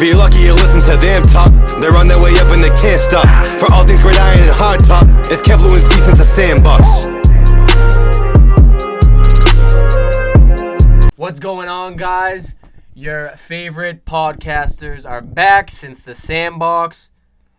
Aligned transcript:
If 0.00 0.04
you're 0.06 0.16
lucky, 0.16 0.38
you 0.38 0.54
listen 0.54 0.78
to 0.92 0.96
them 1.04 1.24
talk. 1.24 1.50
They're 1.80 1.96
on 1.96 2.06
their 2.06 2.22
way 2.22 2.30
up 2.38 2.52
and 2.52 2.62
they 2.62 2.68
can't 2.68 3.00
stop. 3.00 3.26
For 3.58 3.66
all 3.72 3.84
things 3.84 4.00
great 4.00 4.14
iron 4.16 4.38
and 4.38 4.50
hard 4.52 4.78
top, 4.86 5.02
it's 5.26 5.42
Kev 5.42 5.58
Lewinsky 5.58 5.98
since 5.98 6.18
the 6.18 6.22
sandbox. 6.22 7.08
What's 11.16 11.40
going 11.40 11.68
on, 11.68 11.96
guys? 11.96 12.54
Your 12.94 13.30
favorite 13.30 14.04
podcasters 14.04 15.04
are 15.04 15.20
back 15.20 15.68
since 15.68 16.04
the 16.04 16.14
sandbox, 16.14 17.10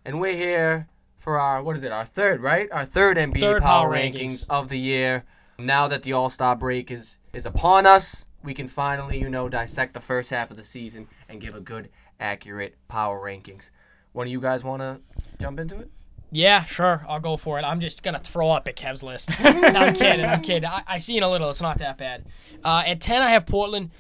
and 0.06 0.22
we're 0.22 0.32
here 0.32 0.88
for 1.18 1.38
our 1.38 1.62
what 1.62 1.76
is 1.76 1.84
it? 1.84 1.92
Our 1.92 2.06
third, 2.06 2.40
right? 2.40 2.72
Our 2.72 2.86
third 2.86 3.18
NBA 3.18 3.42
Third 3.42 3.62
power, 3.62 3.90
power 3.90 3.94
rankings. 3.94 4.14
rankings. 4.14 4.46
of 4.50 4.70
the 4.70 4.80
year. 4.80 5.26
Now 5.58 5.90
that 5.90 6.04
the 6.04 6.14
All 6.14 6.30
Star 6.30 6.56
break 6.56 6.90
is 6.90 7.18
is 7.34 7.46
upon 7.46 7.86
us, 7.86 8.24
we 8.42 8.54
can 8.54 8.68
finally, 8.68 9.20
you 9.20 9.28
know, 9.28 9.50
dissect 9.50 9.94
the 9.94 10.00
first 10.00 10.30
half 10.30 10.50
of 10.50 10.56
the 10.56 10.64
season 10.64 11.10
and 11.28 11.42
give 11.42 11.54
a 11.54 11.60
good, 11.60 11.90
accurate 12.20 12.76
power 12.88 13.20
rankings. 13.20 13.70
One 14.12 14.28
of 14.28 14.32
you 14.32 14.42
guys 14.42 14.64
want 14.64 14.82
to 14.82 15.00
jump 15.40 15.60
into 15.60 15.80
it? 15.80 15.90
Yeah, 16.32 16.64
sure. 16.66 17.06
I'll 17.08 17.20
go 17.20 17.38
for 17.38 17.58
it. 17.58 17.64
I'm 17.64 17.80
just 17.80 18.04
gonna 18.04 18.20
throw 18.20 18.50
up 18.50 18.68
at 18.68 18.76
Kev's 18.76 19.02
list. 19.02 19.32
no, 19.44 19.50
I'm 19.50 19.94
kidding. 19.94 20.26
I'm 20.26 20.42
kidding. 20.42 20.70
I, 20.70 20.84
I 20.88 20.98
seen 21.00 21.24
a 21.24 21.30
little. 21.30 21.50
It's 21.50 21.62
not 21.62 21.80
that 21.80 21.98
bad. 21.98 22.26
Uh, 22.64 22.84
at 22.86 23.02
ten, 23.02 23.22
I 23.22 23.32
have 23.32 23.46
Portland. 23.46 23.92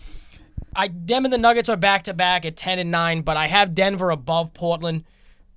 I 0.75 0.89
them 0.89 1.25
and 1.25 1.33
the 1.33 1.39
Nuggets 1.39 1.69
are 1.69 1.77
back 1.77 2.03
to 2.03 2.13
back 2.13 2.45
at 2.45 2.55
ten 2.55 2.77
and 2.77 2.91
nine, 2.91 3.21
but 3.21 3.35
I 3.35 3.47
have 3.47 3.73
Denver 3.73 4.11
above 4.11 4.53
Portland, 4.53 5.05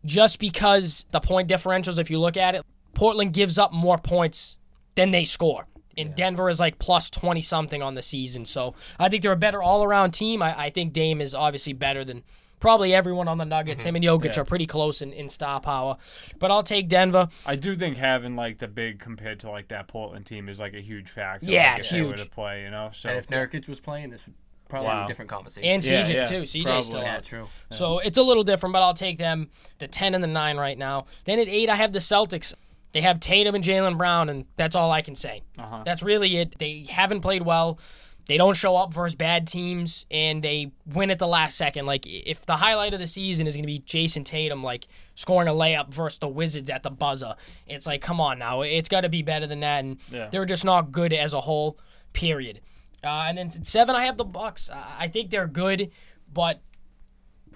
just 0.05 0.39
because 0.39 1.05
the 1.11 1.21
point 1.21 1.49
differentials. 1.49 1.99
If 1.99 2.11
you 2.11 2.19
look 2.19 2.39
at 2.39 2.55
it, 2.55 2.65
Portland 2.95 3.35
gives 3.35 3.59
up 3.59 3.73
more 3.73 3.99
points 3.99 4.57
than 4.95 5.11
they 5.11 5.25
score. 5.25 5.67
And 5.99 6.15
Denver 6.15 6.49
is 6.49 6.59
like 6.59 6.79
plus 6.79 7.11
20 7.11 7.43
something 7.43 7.83
on 7.83 7.95
the 7.95 8.01
season. 8.01 8.47
So 8.47 8.75
I 8.99 9.11
think 9.11 9.23
they're 9.23 9.33
a 9.33 9.37
better 9.37 9.63
all 9.63 9.85
around 9.85 10.13
team. 10.13 10.43
I, 10.43 10.59
I 10.59 10.71
think 10.71 10.95
Dame 10.95 11.21
is 11.21 11.35
obviously 11.35 11.75
better 11.75 12.03
than 12.03 12.23
probably 12.63 12.95
everyone 12.95 13.29
on 13.29 13.37
the 13.37 13.45
Nuggets. 13.45 13.83
Him 13.83 13.97
and 13.97 14.05
Jokic 14.05 14.37
Yeah. 14.37 14.41
are 14.41 14.45
pretty 14.47 14.67
close 14.67 15.03
in, 15.03 15.13
in 15.13 15.29
star 15.29 15.61
power. 15.61 15.99
But 16.39 16.51
I'll 16.51 16.63
take 16.63 16.89
Denver. 16.89 17.29
I 17.45 17.57
do 17.57 17.77
think 17.77 17.99
having 17.99 18.37
like 18.37 18.57
the 18.59 18.69
big 18.69 19.01
compared 19.01 19.41
to 19.41 19.51
like 19.51 19.69
that 19.69 19.89
Portland 19.89 20.25
team 20.25 20.49
is 20.49 20.59
like 20.61 20.73
a 20.73 20.81
huge 20.81 21.11
factor. 21.11 21.45
Yeah, 21.47 21.73
like, 21.73 21.79
it's 21.81 21.87
if 21.89 21.93
they 21.93 22.01
were 22.03 22.09
huge. 22.09 22.23
to 22.23 22.31
play, 22.31 22.63
you 22.63 22.71
know. 22.71 22.91
So 22.95 23.09
And 23.11 23.19
if 23.19 23.27
Nurkic 23.27 23.69
was 23.69 23.81
playing, 23.81 24.11
this 24.11 24.25
would 24.25 24.35
probably 24.69 24.89
be 24.89 24.95
Wow. 24.95 25.05
a 25.05 25.09
different 25.09 25.31
conversation. 25.31 25.69
And 25.69 25.85
Yeah, 25.85 26.03
CJ 26.07 26.15
yeah, 26.15 26.25
too. 26.25 26.43
CJ 26.47 26.65
probably. 26.65 26.83
still 26.83 27.03
yeah, 27.03 27.17
out. 27.17 27.25
true. 27.25 27.49
So 27.73 27.99
it's 27.99 28.17
a 28.17 28.23
little 28.23 28.45
different, 28.45 28.73
but 28.73 28.83
I'll 28.83 28.95
take 28.95 29.19
them. 29.19 29.51
The 29.79 29.89
10 29.89 30.15
and 30.15 30.23
the 30.23 30.29
9 30.29 30.57
right 30.57 30.79
now. 30.79 31.07
Then 31.25 31.39
at 31.41 31.49
8, 31.49 31.69
I 31.69 31.75
have 31.77 31.93
the 31.93 31.99
Celtics. 31.99 32.55
They 32.93 33.01
have 33.01 33.21
Tatum 33.21 33.55
and 33.55 33.65
Jaylen 33.65 33.97
Brown, 33.99 34.29
and 34.29 34.45
that's 34.57 34.77
all 34.77 34.91
I 34.93 35.01
can 35.03 35.15
say. 35.17 35.43
Uh-huh. 35.59 35.83
That's 35.85 36.03
really 36.03 36.37
it. 36.37 36.59
They 36.59 36.87
haven't 36.89 37.23
played 37.23 37.43
well. 37.43 37.79
They 38.27 38.37
don't 38.37 38.55
show 38.57 38.77
up 38.77 38.95
versus 38.95 39.15
bad 39.17 39.47
teams, 39.49 40.07
and 40.11 40.43
they 40.45 40.71
win 40.87 41.11
at 41.11 41.19
the 41.19 41.27
last 41.27 41.57
second. 41.57 41.87
Like, 41.87 42.07
if 42.07 42.47
the 42.47 42.57
highlight 42.57 42.95
of 42.95 43.01
the 43.01 43.07
season 43.09 43.47
is 43.49 43.55
going 43.57 43.65
to 43.65 43.67
be 43.67 43.81
Jayson 43.81 44.25
Tatum, 44.25 44.63
like, 44.63 44.87
scoring 45.17 45.49
a 45.49 45.53
layup 45.53 45.89
versus 45.89 46.19
the 46.19 46.29
Wizards 46.29 46.71
at 46.71 46.83
the 46.85 46.91
buzzer, 46.91 47.35
it's 47.67 47.87
like, 47.87 48.01
come 48.01 48.21
on 48.21 48.39
now. 48.39 48.61
It's 48.63 48.89
got 48.89 49.01
to 49.01 49.09
be 49.09 49.23
better 49.23 49.47
than 49.47 49.61
that, 49.61 49.85
and 49.85 49.99
Yeah. 50.11 50.29
they're 50.31 50.45
just 50.47 50.65
not 50.65 50.93
good 50.93 51.13
as 51.13 51.35
a 51.35 51.41
whole, 51.41 51.79
period. 52.13 52.61
Uh, 53.05 53.25
and 53.29 53.37
then 53.37 53.51
7, 53.65 53.97
I 53.97 54.05
have 54.05 54.17
the 54.17 54.25
Bucks. 54.25 54.71
I 54.73 55.09
think 55.09 55.31
they're 55.31 55.49
good, 55.49 55.91
but 56.33 56.61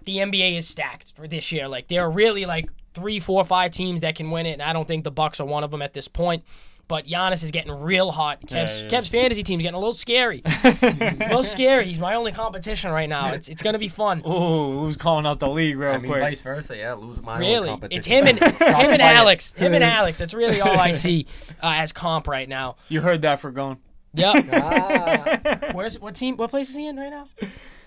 the 0.04 0.18
NBA 0.18 0.56
is 0.56 0.66
stacked 0.66 1.12
for 1.16 1.26
this 1.28 1.50
year. 1.52 1.68
Like 1.68 1.88
there 1.88 2.02
are 2.02 2.10
really 2.10 2.44
like 2.46 2.68
three, 2.94 3.20
four, 3.20 3.44
five 3.44 3.70
teams 3.72 4.00
that 4.00 4.14
can 4.16 4.30
win 4.30 4.46
it, 4.46 4.52
and 4.54 4.62
I 4.62 4.72
don't 4.72 4.86
think 4.88 5.04
the 5.04 5.10
Bucks 5.10 5.38
are 5.40 5.44
one 5.46 5.62
of 5.64 5.70
them 5.70 5.82
at 5.82 5.92
this 5.92 6.08
point. 6.08 6.44
But 6.88 7.06
Giannis 7.08 7.42
is 7.42 7.50
getting 7.50 7.72
real 7.72 8.12
hot. 8.12 8.46
Kev's, 8.46 8.76
Yeah, 8.78 8.82
yeah. 8.84 8.88
Kev's 8.90 9.08
fantasy 9.08 9.42
team's 9.42 9.62
getting 9.62 9.74
a 9.74 9.78
little 9.78 9.92
scary. 9.92 10.40
a 10.64 11.16
little 11.18 11.42
scary. 11.42 11.84
He's 11.86 11.98
my 11.98 12.14
only 12.14 12.30
competition 12.30 12.92
right 12.92 13.08
now. 13.08 13.32
It's 13.32 13.48
it's 13.48 13.60
gonna 13.60 13.80
be 13.80 13.88
fun. 13.88 14.20
Ooh, 14.24 14.78
who's 14.78 14.96
calling 14.96 15.26
out 15.26 15.40
the 15.40 15.48
league 15.48 15.76
real 15.76 15.90
I 15.90 15.98
mean, 15.98 16.10
quick? 16.12 16.22
vice 16.22 16.40
versa. 16.42 16.76
Yeah, 16.76 16.94
lose 16.94 17.20
my 17.20 17.34
own 17.34 17.40
Really, 17.40 17.68
competition. 17.70 17.98
it's 17.98 18.06
him 18.06 18.26
and 18.28 18.38
him 18.78 18.90
and. 18.90 19.02
Alex. 19.02 19.52
Him 19.56 19.74
and 19.74 19.82
Alex. 19.98 20.18
That's 20.18 20.32
really 20.34 20.60
all 20.60 20.78
I 20.78 20.92
see 20.92 21.26
uh, 21.60 21.74
as 21.76 21.92
comp 21.92 22.28
right 22.28 22.48
now. 22.48 22.76
You 22.88 23.00
heard 23.00 23.22
that 23.22 23.40
for 23.40 23.50
going. 23.50 23.78
Yep. 24.14 24.44
Ah. 24.52 25.70
Where's 25.72 25.98
what 25.98 26.14
team? 26.14 26.36
What 26.36 26.50
place 26.50 26.70
is 26.70 26.76
he 26.76 26.86
in 26.86 26.96
right 26.96 27.10
now? 27.10 27.28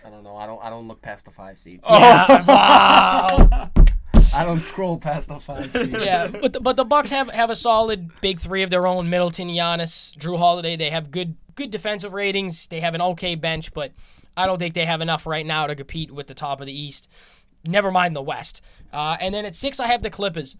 I 0.06 0.10
don't 0.10 0.24
know. 0.24 0.36
I 0.36 0.46
don't. 0.46 0.62
I 0.62 0.70
don't 0.70 0.90
look 0.90 1.02
past 1.02 1.24
the 1.24 1.32
five 1.32 1.58
seeds. 1.58 1.84
Oh. 1.88 1.98
Yeah. 1.98 2.46
Wow. 2.46 3.72
I 4.34 4.46
don't 4.46 4.62
scroll 4.62 4.98
past 4.98 5.30
the 5.30 5.40
five 5.40 5.72
seeds. 5.72 5.92
yeah, 5.92 6.28
but 6.28 6.54
the, 6.54 6.60
but 6.60 6.76
the 6.76 6.86
Bucks 6.86 7.10
have 7.10 7.30
have 7.30 7.50
a 7.50 7.56
solid 7.56 8.12
big 8.22 8.40
three 8.40 8.64
of 8.64 8.70
their 8.70 8.86
own: 8.88 9.10
Middleton, 9.10 9.48
Giannis, 9.50 10.16
Jrue 10.18 10.38
Holiday. 10.38 10.76
They 10.76 10.90
have 10.90 11.12
good 11.12 11.36
good 11.56 11.72
defensive 11.72 12.14
ratings. 12.14 12.68
They 12.68 12.80
have 12.80 12.96
an 12.96 13.02
okay 13.02 13.36
bench, 13.36 13.74
but 13.74 13.92
I 14.38 14.46
don't 14.46 14.60
think 14.60 14.74
they 14.74 14.86
have 14.86 15.02
enough 15.02 15.26
right 15.26 15.46
now 15.46 15.68
to 15.68 15.76
compete 15.76 16.12
with 16.12 16.28
the 16.28 16.34
top 16.34 16.62
of 16.62 16.66
the 16.68 16.78
East. 16.78 17.10
Never 17.66 17.92
mind 17.92 18.16
the 18.16 18.22
West. 18.22 18.62
Uh, 18.94 19.18
and 19.20 19.34
then 19.34 19.46
at 19.46 19.56
six, 19.56 19.80
I 19.80 19.88
have 19.88 20.02
the 20.02 20.10
Clippers. 20.10 20.56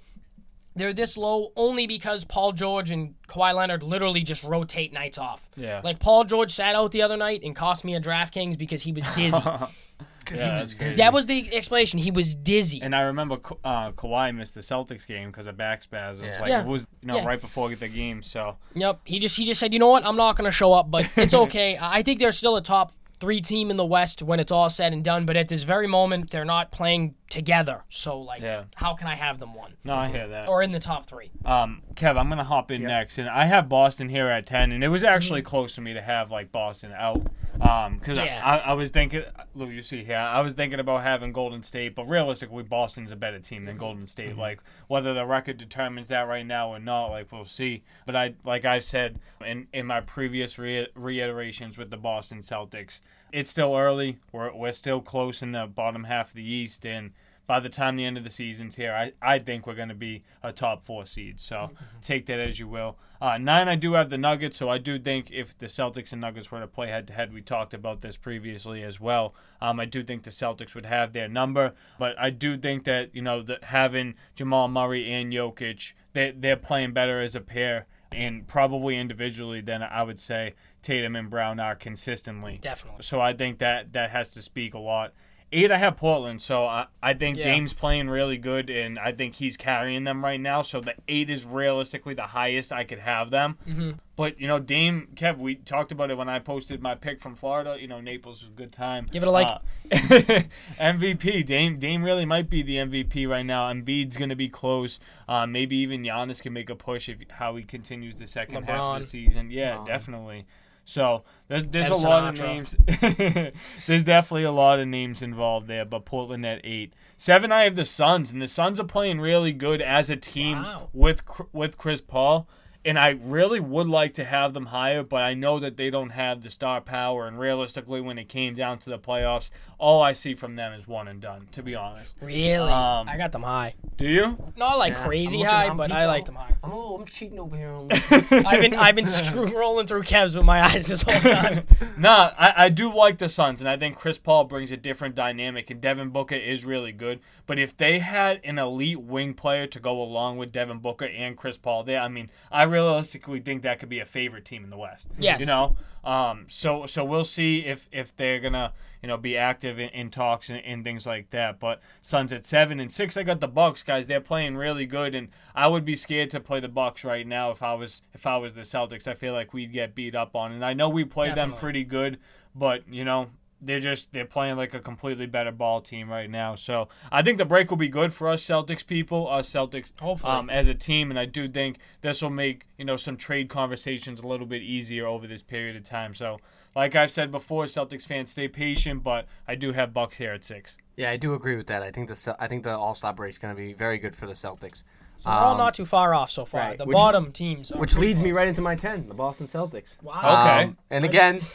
They're 0.76 0.94
this 0.94 1.18
low 1.18 1.52
only 1.56 1.88
because 1.88 2.26
Paul 2.26 2.52
George 2.52 2.92
and 2.92 3.16
Kawhi 3.28 3.54
Leonard 3.56 3.84
literally 3.84 4.22
just 4.22 4.44
rotate 4.44 4.94
nights 4.94 5.18
off. 5.18 5.50
Yeah. 5.56 5.82
Like 5.84 6.00
Paul 6.00 6.26
George 6.26 6.52
sat 6.52 6.76
out 6.76 6.92
the 6.92 7.02
other 7.02 7.18
night 7.18 7.42
and 7.44 7.56
cost 7.56 7.84
me 7.84 7.96
a 7.96 8.02
DraftKings 8.02 8.58
because 8.58 8.82
he 8.84 8.92
was 8.92 9.04
dizzy. 9.16 9.38
because 10.30 10.42
Yeah, 10.42 10.54
he 10.54 10.60
was 10.60 10.74
dizzy. 10.74 10.98
that 11.02 11.14
was 11.14 11.26
the 11.26 11.56
explanation. 11.56 12.00
He 12.00 12.12
was 12.12 12.36
dizzy. 12.36 12.82
And 12.82 12.96
I 12.96 13.02
remember 13.02 13.38
Ka- 13.38 13.56
uh, 13.64 13.92
Kawhi 13.92 14.36
missed 14.36 14.54
the 14.56 14.62
Celtics 14.62 15.06
game 15.08 15.30
because 15.32 15.48
of 15.48 15.58
back 15.58 15.84
spasms. 15.84 16.28
Yeah. 16.36 16.40
Like 16.42 16.50
Yeah. 16.50 16.62
it 16.62 16.68
was, 16.68 16.88
you 17.02 17.08
know, 17.08 17.16
Yeah. 17.18 17.26
right 17.26 17.42
before 17.42 17.70
the 17.74 17.88
game. 17.88 18.22
So 18.24 18.56
Yep. 18.76 19.02
He 19.06 19.20
just 19.20 19.36
he 19.38 19.46
just 19.46 19.60
said, 19.60 19.74
you 19.74 19.80
know 19.80 19.90
what, 19.90 20.06
I'm 20.06 20.16
not 20.16 20.36
gonna 20.36 20.52
show 20.52 20.74
up, 20.74 20.90
but 20.92 21.10
it's 21.18 21.34
okay. 21.46 21.78
I 21.78 22.00
I 22.00 22.04
think 22.04 22.20
they're 22.20 22.32
still 22.32 22.56
a 22.56 22.62
top 22.62 22.94
three 23.20 23.42
team 23.42 23.70
in 23.70 23.78
the 23.78 23.86
West 23.86 24.22
when 24.22 24.40
it's 24.40 24.52
all 24.52 24.70
said 24.70 24.94
and 24.94 25.04
done. 25.04 25.26
But 25.26 25.36
at 25.38 25.48
this 25.50 25.64
very 25.64 25.88
moment, 25.88 26.32
they're 26.32 26.46
not 26.46 26.72
playing 26.72 27.16
together. 27.30 27.84
So 27.90 28.20
like, 28.20 28.42
Yeah. 28.42 28.64
how 28.76 28.96
can 28.96 29.08
I 29.08 29.16
have 29.16 29.40
them 29.40 29.54
one 29.54 29.74
no, 29.84 29.94
I 29.96 30.08
hear 30.10 30.28
that. 30.28 30.48
or 30.50 30.62
in 30.64 30.72
the 30.72 30.80
top 30.80 31.06
three? 31.06 31.30
Um, 31.46 31.82
Kev, 31.96 32.18
I'm 32.20 32.28
gonna 32.30 32.44
hop 32.44 32.72
in 32.72 32.82
next, 32.84 33.18
and 33.18 33.30
I 33.30 33.46
have 33.46 33.70
Boston 33.70 34.10
here 34.10 34.28
at 34.28 34.46
ten, 34.46 34.72
and 34.72 34.84
it 34.84 34.88
was 34.88 35.04
actually 35.04 35.42
close 35.42 35.76
for 35.76 35.82
me 35.82 35.94
to 35.94 36.02
have 36.02 36.32
like 36.32 36.52
Boston 36.52 36.92
out, 36.98 37.22
um, 37.62 37.98
because 38.00 38.18
Yeah. 38.18 38.42
I, 38.44 38.58
I, 38.58 38.58
I 38.70 38.74
was 38.74 38.90
thinking, 38.90 39.24
look, 39.54 39.70
you 39.70 39.82
see 39.84 40.04
here, 40.04 40.18
I 40.18 40.40
was 40.42 40.54
thinking 40.56 40.80
about 40.80 41.04
having 41.04 41.32
Golden 41.32 41.62
State, 41.62 41.94
but 41.94 42.06
realistically, 42.08 42.64
Boston's 42.64 43.12
a 43.12 43.16
better 43.16 43.40
team 43.40 43.66
than 43.66 43.78
Golden 43.78 44.08
State. 44.08 44.36
Like 44.38 44.60
whether 44.88 45.14
the 45.14 45.26
record 45.26 45.58
determines 45.58 46.08
that 46.08 46.22
right 46.28 46.46
now 46.46 46.70
or 46.70 46.80
not, 46.80 47.08
like 47.08 47.32
we'll 47.32 47.46
see. 47.46 47.84
But 48.08 48.16
I, 48.16 48.34
like 48.44 48.66
I 48.66 48.80
said 48.80 49.20
in 49.46 49.68
in 49.72 49.86
my 49.86 50.02
previous 50.02 50.58
re- 50.58 50.88
reiterations 50.96 51.78
with 51.78 51.92
the 51.92 51.98
Boston 51.98 52.40
Celtics, 52.42 53.02
it's 53.32 53.52
still 53.52 53.76
early. 53.76 54.18
We're 54.32 54.54
we're 54.54 54.72
still 54.72 55.02
close 55.02 55.42
in 55.42 55.52
the 55.52 55.68
bottom 55.68 56.06
half 56.06 56.30
of 56.30 56.36
the 56.36 56.50
East, 56.50 56.86
and 56.86 57.12
by 57.50 57.60
the 57.60 57.68
time 57.68 57.96
the 57.96 58.06
end 58.06 58.16
of 58.16 58.24
the 58.24 58.30
season's 58.30 58.76
here, 58.76 58.94
I, 58.94 59.12
I 59.24 59.40
think 59.40 59.66
we're 59.66 59.74
going 59.74 59.90
to 59.90 59.96
be 59.96 60.24
a 60.44 60.54
top 60.54 60.86
four 60.86 61.04
seed. 61.08 61.40
So 61.40 61.72
take 62.00 62.28
that 62.28 62.40
as 62.40 62.60
you 62.60 62.68
will. 62.68 62.96
Uh, 63.20 63.40
nine, 63.40 63.68
I 63.68 63.76
do 63.76 63.94
have 63.94 64.12
the 64.12 64.20
Nuggets, 64.20 64.56
so 64.56 64.70
I 64.70 64.78
do 64.78 65.00
think 65.00 65.32
if 65.32 65.58
the 65.58 65.66
Celtics 65.66 66.12
and 66.12 66.22
Nuggets 66.22 66.52
were 66.52 66.60
to 66.60 66.68
play 66.68 66.90
head 66.90 67.08
to 67.08 67.14
head, 67.14 67.34
we 67.34 67.42
talked 67.42 67.74
about 67.74 68.02
this 68.02 68.18
previously 68.18 68.84
as 68.84 69.00
well. 69.00 69.34
Um, 69.62 69.80
I 69.80 69.86
do 69.86 70.04
think 70.04 70.22
the 70.22 70.30
Celtics 70.30 70.76
would 70.76 70.86
have 70.86 71.12
their 71.12 71.28
number, 71.28 71.74
but 71.98 72.18
I 72.20 72.30
do 72.30 72.56
think 72.56 72.84
that 72.84 73.16
you 73.16 73.24
know 73.24 73.42
that 73.42 73.64
having 73.64 74.14
Jamal 74.36 74.68
Murray 74.68 75.12
and 75.12 75.34
Jokic, 75.34 75.94
they 76.14 76.32
they're 76.38 76.56
playing 76.56 76.94
better 76.94 77.20
as 77.20 77.36
a 77.36 77.42
pair. 77.42 77.88
And 78.12 78.48
probably 78.48 78.98
individually, 78.98 79.62
then 79.62 79.84
I 79.84 80.02
would 80.04 80.20
say 80.20 80.56
Tatum 80.82 81.16
and 81.16 81.30
Brown 81.30 81.60
are 81.60 81.76
consistently. 81.76 82.58
Definitely. 82.62 83.04
So 83.04 83.22
I 83.22 83.34
think 83.34 83.60
that 83.60 83.94
that 83.94 84.10
has 84.10 84.30
to 84.30 84.42
speak 84.42 84.74
a 84.74 84.80
lot. 84.80 85.14
Eight, 85.52 85.72
I 85.72 85.78
have 85.78 85.98
Portland, 85.98 86.42
so 86.42 86.66
I, 86.66 86.86
I 87.02 87.14
think 87.14 87.38
Yeah. 87.38 87.46
Dame's 87.46 87.74
playing 87.74 88.10
really 88.10 88.38
good, 88.38 88.70
and 88.70 89.00
I 89.00 89.12
think 89.12 89.36
he's 89.36 89.58
carrying 89.58 90.04
them 90.04 90.24
right 90.24 90.40
now. 90.40 90.62
So 90.62 90.80
the 90.80 90.94
eight 91.08 91.30
is 91.30 91.44
realistically 91.44 92.14
the 92.14 92.28
highest 92.28 92.72
I 92.72 92.84
could 92.84 93.00
have 93.00 93.32
them. 93.32 93.58
Mm-hmm. 93.68 93.92
But 94.16 94.40
you 94.40 94.48
know, 94.48 94.60
Dame, 94.60 95.08
Kev, 95.16 95.38
we 95.38 95.56
talked 95.56 95.92
about 95.92 96.12
it 96.12 96.18
when 96.18 96.30
I 96.30 96.40
posted 96.40 96.82
my 96.82 96.94
pick 96.94 97.22
from 97.22 97.36
Florida. 97.36 97.78
You 97.80 97.88
know, 97.88 98.00
Naples 98.00 98.42
was 98.42 98.50
a 98.50 98.54
good 98.54 98.72
time. 98.72 99.08
Give 99.12 99.24
it 99.24 99.28
a 99.28 99.32
like. 99.32 99.48
Uh, 99.48 99.60
MVP, 100.80 101.46
Dame, 101.46 101.80
Dame 101.80 102.04
really 102.04 102.26
might 102.26 102.50
be 102.50 102.62
the 102.62 102.76
MVP 102.76 103.28
right 103.28 103.46
now. 103.46 103.72
Embiid's 103.72 104.18
going 104.18 104.30
to 104.30 104.36
be 104.36 104.50
close. 104.50 105.00
Uh, 105.28 105.48
maybe 105.48 105.78
even 105.78 106.04
Giannis 106.04 106.42
can 106.42 106.54
make 106.54 106.70
a 106.70 106.76
push 106.76 107.10
if 107.10 107.18
how 107.32 107.56
he 107.56 107.64
continues 107.64 108.16
the 108.16 108.28
second 108.28 108.64
half 108.64 108.98
of 108.98 109.02
the 109.02 109.08
season. 109.08 109.50
Yeah, 109.52 109.78
LeBron. 109.78 109.86
definitely. 109.88 110.46
So 110.90 111.24
there's 111.48 111.66
there's 111.66 111.90
a 111.90 111.94
lot 111.94 112.34
Sinatra. 112.34 112.40
of 112.40 112.42
names. 112.42 113.52
there's 113.88 114.04
definitely 114.04 114.44
a 114.46 114.52
lot 114.52 114.80
of 114.80 114.88
names 114.88 115.22
involved 115.22 115.68
there, 115.68 115.86
but 115.86 116.04
Portland 116.04 116.44
at 116.48 116.62
eight, 116.64 116.94
seven. 117.16 117.52
I 117.52 117.66
have 117.66 117.76
the 117.76 117.86
Suns, 117.86 118.32
and 118.32 118.42
the 118.42 118.48
Suns 118.48 118.80
are 118.80 118.86
playing 118.86 119.20
really 119.22 119.54
good 119.54 119.84
as 119.84 120.10
a 120.10 120.16
team 120.16 120.64
Wow. 120.64 120.90
with 120.92 121.22
with 121.54 121.78
Chris 121.78 122.02
Paul. 122.02 122.50
And 122.86 122.98
I 122.98 123.10
really 123.22 123.60
would 123.60 123.88
like 123.88 124.14
to 124.16 124.24
have 124.24 124.54
them 124.54 124.68
higher, 124.68 125.04
but 125.04 125.22
I 125.22 125.34
know 125.34 125.60
that 125.60 125.76
they 125.76 125.90
don't 125.90 126.12
have 126.12 126.42
the 126.42 126.50
star 126.50 126.80
power. 126.82 127.28
And 127.28 127.38
realistically, 127.40 128.00
when 128.02 128.18
it 128.18 128.30
came 128.30 128.56
down 128.56 128.80
to 128.80 128.90
the 128.90 128.98
playoffs, 128.98 129.50
all 129.78 130.02
I 130.02 130.14
see 130.14 130.34
from 130.34 130.56
them 130.56 130.74
is 130.74 130.88
one 130.88 131.08
and 131.08 131.20
done. 131.22 131.48
To 131.52 131.62
be 131.64 131.76
honest, 131.76 132.16
Really? 132.22 132.72
Um, 132.72 133.10
I 133.10 133.18
got 133.18 133.32
them 133.34 133.44
high. 133.44 133.76
do 133.98 134.08
you? 134.08 134.38
Not 134.56 134.78
like 134.78 134.94
Yeah, 134.94 135.06
crazy 135.06 135.42
high, 135.42 135.74
but 135.74 135.88
deep 135.88 135.96
I 135.98 136.06
like 136.06 136.26
them 136.26 136.36
high. 136.36 136.54
I'm 136.64 136.72
a 136.72 136.76
little, 136.76 137.00
I'm 137.00 137.06
cheating 137.06 137.40
over 137.40 137.56
here. 137.56 137.76
I've 138.46 138.62
been 138.62 138.74
I've 138.74 138.96
been 138.96 139.06
screw 139.06 139.46
rolling 139.58 139.88
through 139.88 140.04
Cavs 140.04 140.36
with 140.36 140.46
my 140.46 140.62
eyes 140.62 140.88
this 140.88 141.02
whole 141.02 141.20
time. 141.20 141.64
Nah, 141.98 142.32
I, 142.38 142.54
I 142.66 142.70
do 142.70 142.94
like 142.94 143.18
the 143.18 143.28
Suns, 143.28 143.60
and 143.60 143.70
I 143.70 143.76
think 143.76 143.98
Chris 143.98 144.18
Paul 144.18 144.46
brings 144.46 144.72
a 144.72 144.78
different 144.78 145.16
dynamic, 145.16 145.70
and 145.70 145.82
Devin 145.82 146.10
Booker 146.10 146.36
is 146.36 146.64
really 146.64 146.94
good. 146.94 147.20
But 147.46 147.60
if 147.60 147.76
they 147.76 148.00
had 148.00 148.40
an 148.46 148.58
elite 148.58 149.02
wing 149.02 149.34
player 149.34 149.68
to 149.68 149.80
go 149.82 150.02
along 150.02 150.38
with 150.38 150.54
Devin 150.54 150.80
Booker 150.80 151.06
and 151.06 151.36
Chris 151.36 151.58
Paul 151.58 151.84
there, 151.84 152.00
I 152.00 152.08
mean, 152.08 152.30
I 152.52 152.64
realistically 152.70 153.40
think 153.40 153.64
that 153.64 153.80
could 153.80 153.90
be 153.90 154.00
a 154.00 154.06
favorite 154.06 154.46
team 154.46 154.64
in 154.64 154.70
the 154.70 154.78
West. 154.78 155.08
Yes. 155.18 155.40
You 155.40 155.46
know? 155.46 155.76
Um, 156.04 156.46
so 156.48 156.86
so 156.86 157.04
we'll 157.04 157.26
see 157.26 157.66
if, 157.66 157.90
if 157.92 158.16
they're 158.16 158.40
gonna 158.40 158.74
you 159.02 159.08
know 159.08 159.18
be 159.18 159.36
active 159.36 159.80
in, 159.80 159.90
in 159.90 160.10
talks 160.10 160.50
and, 160.50 160.64
and 160.64 160.84
things 160.84 161.06
like 161.06 161.30
that. 161.32 161.60
But 161.60 161.82
Suns 162.02 162.32
at 162.32 162.46
seven 162.46 162.80
and 162.80 162.92
six, 162.92 163.18
I 163.18 163.24
got 163.24 163.42
the 163.42 163.48
Bucks 163.48 163.84
guys. 163.84 164.08
They're 164.08 164.22
playing 164.22 164.56
really 164.56 164.86
good, 164.86 165.14
and 165.14 165.28
I 165.54 165.68
would 165.68 165.84
be 165.84 165.96
scared 165.96 166.30
to 166.32 166.40
play 166.40 166.62
the 166.62 166.70
Bucks 166.70 167.04
right 167.04 167.28
now 167.28 167.52
if 167.52 167.62
I 167.62 167.74
was 167.74 168.02
if 168.14 168.26
I 168.26 168.38
was 168.38 168.54
the 168.54 168.62
Celtics. 168.62 169.08
I 169.08 169.14
feel 169.14 169.34
like 169.34 169.54
we'd 169.54 169.74
get 169.74 169.94
beat 169.94 170.16
up 170.16 170.36
on, 170.36 170.54
and 170.54 170.64
I 170.64 170.74
know 170.74 170.88
we 170.88 171.04
play 171.04 171.34
them 171.34 171.54
pretty 171.54 171.84
good, 171.84 172.18
but 172.56 172.88
you 172.92 173.04
know 173.04 173.30
they're 173.62 173.80
just 173.80 174.12
they're 174.14 174.26
playing 174.26 174.56
like 174.58 174.74
a 174.74 174.80
completely 174.80 175.26
better 175.26 175.52
ball 175.52 175.82
team 175.82 176.10
right 176.10 176.30
now. 176.30 176.56
So 176.56 176.88
I 177.12 177.22
think 177.22 177.38
the 177.38 177.46
break 177.46 177.70
will 177.70 177.78
be 177.78 177.88
good 177.90 178.14
for 178.14 178.28
us 178.30 178.44
Celtics 178.44 178.86
people, 178.86 179.28
us 179.30 179.50
Celtics 179.52 179.92
Hopefully. 180.00 180.32
um, 180.32 180.50
as 180.50 180.68
a 180.68 180.74
team, 180.74 181.10
and 181.10 181.20
I 181.20 181.26
do 181.26 181.48
think 181.48 181.78
this 182.02 182.22
will 182.22 182.30
make 182.30 182.66
you 182.78 182.86
know 182.86 182.96
some 182.96 183.18
trade 183.18 183.50
conversations 183.50 184.20
a 184.20 184.28
little 184.28 184.46
bit 184.48 184.62
easier 184.62 185.06
over 185.08 185.28
this 185.28 185.42
period 185.42 185.76
of 185.76 185.84
time. 185.84 186.14
So 186.16 186.40
like 186.76 186.96
I've 186.96 187.12
said 187.12 187.32
before, 187.32 187.66
Celtics 187.66 188.06
fans 188.06 188.30
stay 188.32 188.48
patient, 188.48 189.04
but 189.04 189.26
I 189.48 189.56
do 189.56 189.74
have 189.74 189.94
Bucks 189.94 190.16
here 190.18 190.32
at 190.32 190.44
six. 190.44 190.78
yeah, 190.96 191.10
I 191.12 191.18
do 191.18 191.34
agree 191.34 191.56
with 191.56 191.68
that. 191.68 191.82
I 191.84 191.92
think 191.92 192.08
the 192.08 192.36
I 192.40 192.48
think 192.48 192.64
the 192.64 192.78
All 192.78 192.96
Star 192.96 193.14
break 193.14 193.30
is 193.32 193.40
going 193.40 193.56
to 193.56 193.60
be 193.62 193.74
very 193.74 193.98
good 193.98 194.16
for 194.16 194.26
the 194.28 194.34
Celtics. 194.34 194.84
So 195.18 195.30
we're 195.30 195.36
all 195.36 195.52
Um, 195.52 195.58
not 195.58 195.74
too 195.74 195.84
far 195.86 196.14
off 196.14 196.32
so 196.32 196.46
far. 196.46 196.62
right, 196.62 196.78
The 196.78 196.86
which- 196.86 196.96
bottom 196.96 197.34
teams. 197.34 197.74
are 197.74 197.78
Which 197.78 197.92
pretty 197.96 198.08
leads 198.08 198.22
me 198.22 198.32
right 198.32 198.48
into 198.48 198.62
my 198.62 198.76
ten, 198.78 199.10
the 199.10 199.14
Boston 199.14 199.48
Celtics. 199.48 200.02
Wow. 200.02 200.20
Okay. 200.20 200.64
Um, 200.64 200.78
and 200.90 201.04
again, 201.04 201.40
there's 201.40 201.52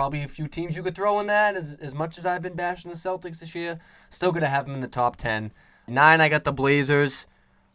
probably 0.00 0.22
a 0.22 0.28
few 0.28 0.48
teams 0.48 0.74
you 0.74 0.82
could 0.82 0.94
throw 0.94 1.20
in 1.20 1.26
that. 1.26 1.54
As, 1.54 1.74
as 1.74 1.94
much 1.94 2.16
as 2.16 2.24
I've 2.24 2.40
been 2.40 2.54
bashing 2.54 2.90
the 2.90 2.96
Celtics 2.96 3.40
this 3.40 3.54
year, 3.54 3.78
still 4.08 4.32
going 4.32 4.40
to 4.40 4.48
have 4.48 4.64
them 4.64 4.74
in 4.74 4.80
the 4.80 4.88
top 4.88 5.16
10. 5.16 5.52
Nine, 5.86 6.22
I 6.22 6.30
got 6.30 6.44
the 6.44 6.52
Blazers. 6.52 7.26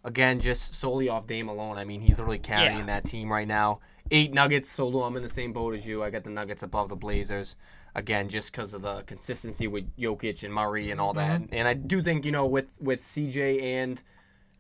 Again, 0.04 0.40
just 0.40 0.74
solely 0.74 1.08
off 1.08 1.28
Dame 1.28 1.48
alone. 1.48 1.78
I 1.78 1.84
mean, 1.86 2.02
he's 2.02 2.18
literally 2.18 2.40
carrying 2.40 2.80
Yeah. 2.80 2.86
that 2.88 3.06
team 3.06 3.32
right 3.32 3.48
now. 3.48 3.80
Eight 4.10 4.34
Nuggets, 4.34 4.68
solo. 4.68 5.04
I'm 5.04 5.16
in 5.16 5.22
the 5.22 5.30
same 5.30 5.54
boat 5.54 5.76
as 5.76 5.86
you. 5.86 6.04
I 6.04 6.10
got 6.10 6.24
the 6.24 6.32
Nuggets 6.32 6.64
above 6.64 6.90
the 6.90 6.96
Blazers. 6.96 7.56
Again, 7.94 8.28
just 8.28 8.52
because 8.52 8.74
of 8.74 8.82
the 8.82 9.04
consistency 9.04 9.68
with 9.68 9.96
Jokic 9.96 10.42
and 10.42 10.52
Murray 10.52 10.90
and 10.90 11.00
all 11.00 11.14
that. 11.14 11.42
Mm-hmm. 11.42 11.54
And 11.54 11.68
I 11.68 11.76
do 11.76 12.02
think, 12.02 12.26
you 12.26 12.32
know, 12.32 12.48
with, 12.48 12.66
with 12.80 13.04
CJ 13.04 13.62
and 13.62 14.02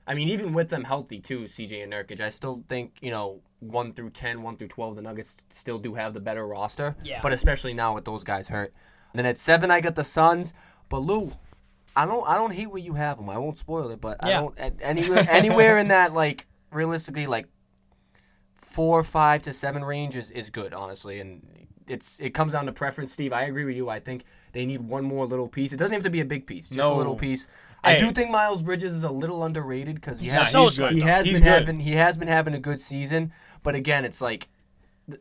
I 0.07 0.13
mean, 0.13 0.30
even 0.30 0.54
with 0.54 0.69
them 0.69 0.84
healthy 0.84 1.19
too, 1.19 1.42
CJ 1.42 1.84
and 1.84 1.94
Nurkic, 1.94 2.19
I 2.22 2.30
still 2.30 2.63
think 2.68 2.98
you 3.02 3.12
know 3.12 3.42
one 3.60 3.94
through 3.94 4.12
10, 4.12 4.44
1 4.44 4.57
through 4.57 4.68
twelve, 4.68 4.96
the 4.96 5.02
Nuggets 5.02 5.38
still 5.52 5.80
do 5.80 5.96
have 5.96 6.13
the 6.13 6.19
better 6.19 6.46
roster. 6.48 6.96
Yeah. 7.04 7.19
But 7.22 7.34
especially 7.34 7.74
now 7.74 7.96
with 7.96 8.06
those 8.06 8.24
guys 8.24 8.48
hurt. 8.48 8.74
then 9.13 9.25
at 9.25 9.38
seven, 9.38 9.72
I 9.72 9.81
got 9.81 9.96
the 9.96 10.04
Suns. 10.04 10.54
But 10.90 11.00
Lou, 11.00 11.31
I 11.96 12.06
don't, 12.06 12.28
I 12.28 12.38
don't 12.38 12.52
hate 12.52 12.68
where 12.68 12.81
you 12.81 12.94
have 12.94 13.18
them. 13.18 13.30
I 13.30 13.38
won't 13.38 13.57
spoil 13.57 13.90
it, 13.90 14.02
but 14.02 14.24
I 14.24 14.31
don't 14.31 14.57
at 14.60 14.74
anywhere, 14.81 15.25
anywhere 15.30 15.78
in 15.78 15.88
that 15.88 16.13
like 16.13 16.46
realistically 16.72 17.25
like 17.25 17.48
four, 18.65 19.03
five 19.03 19.41
to 19.44 19.53
seven 19.53 19.83
range 19.83 20.15
is, 20.17 20.31
is 20.31 20.50
good, 20.50 20.73
honestly. 20.73 21.19
And 21.19 21.45
it's 21.88 22.19
it 22.19 22.31
comes 22.31 22.51
down 22.53 22.65
to 22.65 22.71
preference, 22.71 23.13
Steve. 23.13 23.31
I 23.31 23.44
agree 23.44 23.63
with 23.65 23.75
you. 23.75 23.89
I 23.89 24.00
think 24.00 24.23
they 24.53 24.65
need 24.65 24.81
one 24.81 25.03
more 25.03 25.25
little 25.25 25.47
piece. 25.47 25.71
It 25.71 25.77
doesn't 25.77 25.94
have 25.94 26.03
to 26.03 26.09
be 26.09 26.19
a 26.21 26.25
big 26.25 26.47
piece, 26.47 26.69
just 26.69 26.79
a 26.79 26.94
little 26.94 27.15
piece. 27.15 27.47
I 27.83 27.97
do 27.97 28.12
think 28.12 28.31
Miles 28.31 28.63
Bridges 28.63 28.94
is 28.94 29.03
a 29.03 29.12
little 29.12 29.44
underrated 29.44 29.95
because 29.95 30.19
he 30.19 30.27
has 30.29 30.51
so 30.51 30.63
he's 30.63 30.75
smart. 30.75 30.94
good. 30.94 31.01
he 31.03 31.07
has 31.07 31.25
He's 31.25 31.35
been 31.35 31.44
good. 31.44 31.50
having 31.51 31.79
he 31.79 31.91
has 31.91 32.17
been 32.17 32.27
having 32.27 32.53
a 32.56 32.59
good 32.59 32.81
season, 32.81 33.31
but 33.62 33.75
again, 33.75 34.03
it's 34.06 34.21
like 34.21 34.47